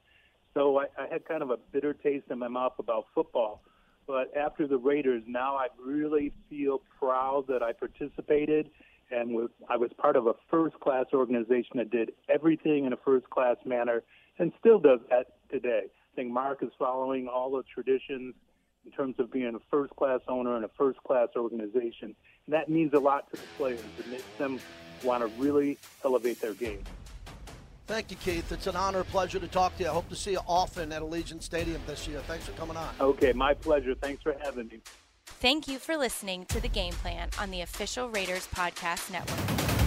So 0.53 0.79
I, 0.79 0.87
I 0.99 1.07
had 1.11 1.25
kind 1.25 1.43
of 1.43 1.51
a 1.51 1.57
bitter 1.73 1.95
taste 1.95 2.27
in 2.31 2.39
my 2.39 2.49
mouth 2.49 2.75
about 2.79 3.07
football. 3.15 3.63
But 4.07 4.37
after 4.37 4.67
the 4.67 4.77
Raiders, 4.77 5.23
now 5.27 5.57
I 5.57 5.69
really 5.83 6.33
feel 6.51 6.83
proud 6.99 7.47
that 7.49 7.63
I 7.63 7.73
participated 7.73 8.71
and 9.11 9.31
was, 9.31 9.51
I 9.69 9.77
was 9.77 9.91
part 9.97 10.17
of 10.17 10.27
a 10.27 10.35
first 10.51 10.79
class 10.81 11.07
organization 11.13 11.77
that 11.77 11.91
did 11.91 12.13
everything 12.29 12.85
in 12.85 12.93
a 12.93 12.97
first 12.97 13.29
class 13.31 13.57
manner 13.65 14.03
and 14.39 14.53
still 14.59 14.79
does 14.79 15.01
that 15.11 15.27
today. 15.51 15.83
I 15.85 16.17
think 16.17 16.33
Mark 16.33 16.63
is 16.63 16.71
following 16.79 17.29
all 17.29 17.51
the 17.51 17.63
traditions 17.73 18.35
in 18.85 18.93
terms 18.93 19.15
of 19.19 19.33
being 19.33 19.55
a 19.55 19.59
first 19.71 19.95
class 19.97 20.21
owner 20.29 20.57
and 20.57 20.65
a 20.65 20.71
first 20.77 21.03
class 21.05 21.29
organization. 21.37 22.15
And 22.47 22.53
that 22.53 22.69
means 22.69 22.93
a 22.93 22.99
lot 22.99 23.31
to 23.33 23.41
the 23.41 23.47
players. 23.57 23.81
It 23.99 24.09
makes 24.09 24.25
them 24.39 24.61
want 25.03 25.23
to 25.23 25.43
really 25.43 25.79
elevate 26.05 26.41
their 26.41 26.55
game. 26.55 26.83
Thank 27.87 28.11
you, 28.11 28.17
Keith. 28.17 28.51
It's 28.51 28.67
an 28.67 28.77
honor, 28.77 29.01
and 29.01 29.09
pleasure 29.09 29.39
to 29.39 29.49
talk 29.49 29.77
to 29.77 29.85
you. 29.85 29.91
I 29.91 29.93
hope 29.93 30.09
to 30.09 30.17
see 30.17 30.33
you 30.33 30.41
often 30.49 30.91
at 30.93 31.03
Allegiant 31.03 31.43
Stadium 31.43 31.81
this 31.87 32.09
year. 32.09 32.21
Thanks 32.27 32.47
for 32.47 32.53
coming 32.53 32.77
on. 32.77 32.89
Okay, 32.99 33.33
my 33.33 33.53
pleasure. 33.53 33.95
Thanks 33.95 34.23
for 34.23 34.35
having 34.43 34.69
me. 34.69 34.81
Thank 35.27 35.69
you 35.69 35.79
for 35.79 35.97
listening 35.97 36.47
to 36.47 36.61
The 36.61 36.69
Game 36.69 36.95
Plan 36.95 37.29
on 37.39 37.51
the 37.51 37.61
official 37.61 38.09
Raiders 38.09 38.47
Podcast 38.47 39.13
Network. 39.13 39.84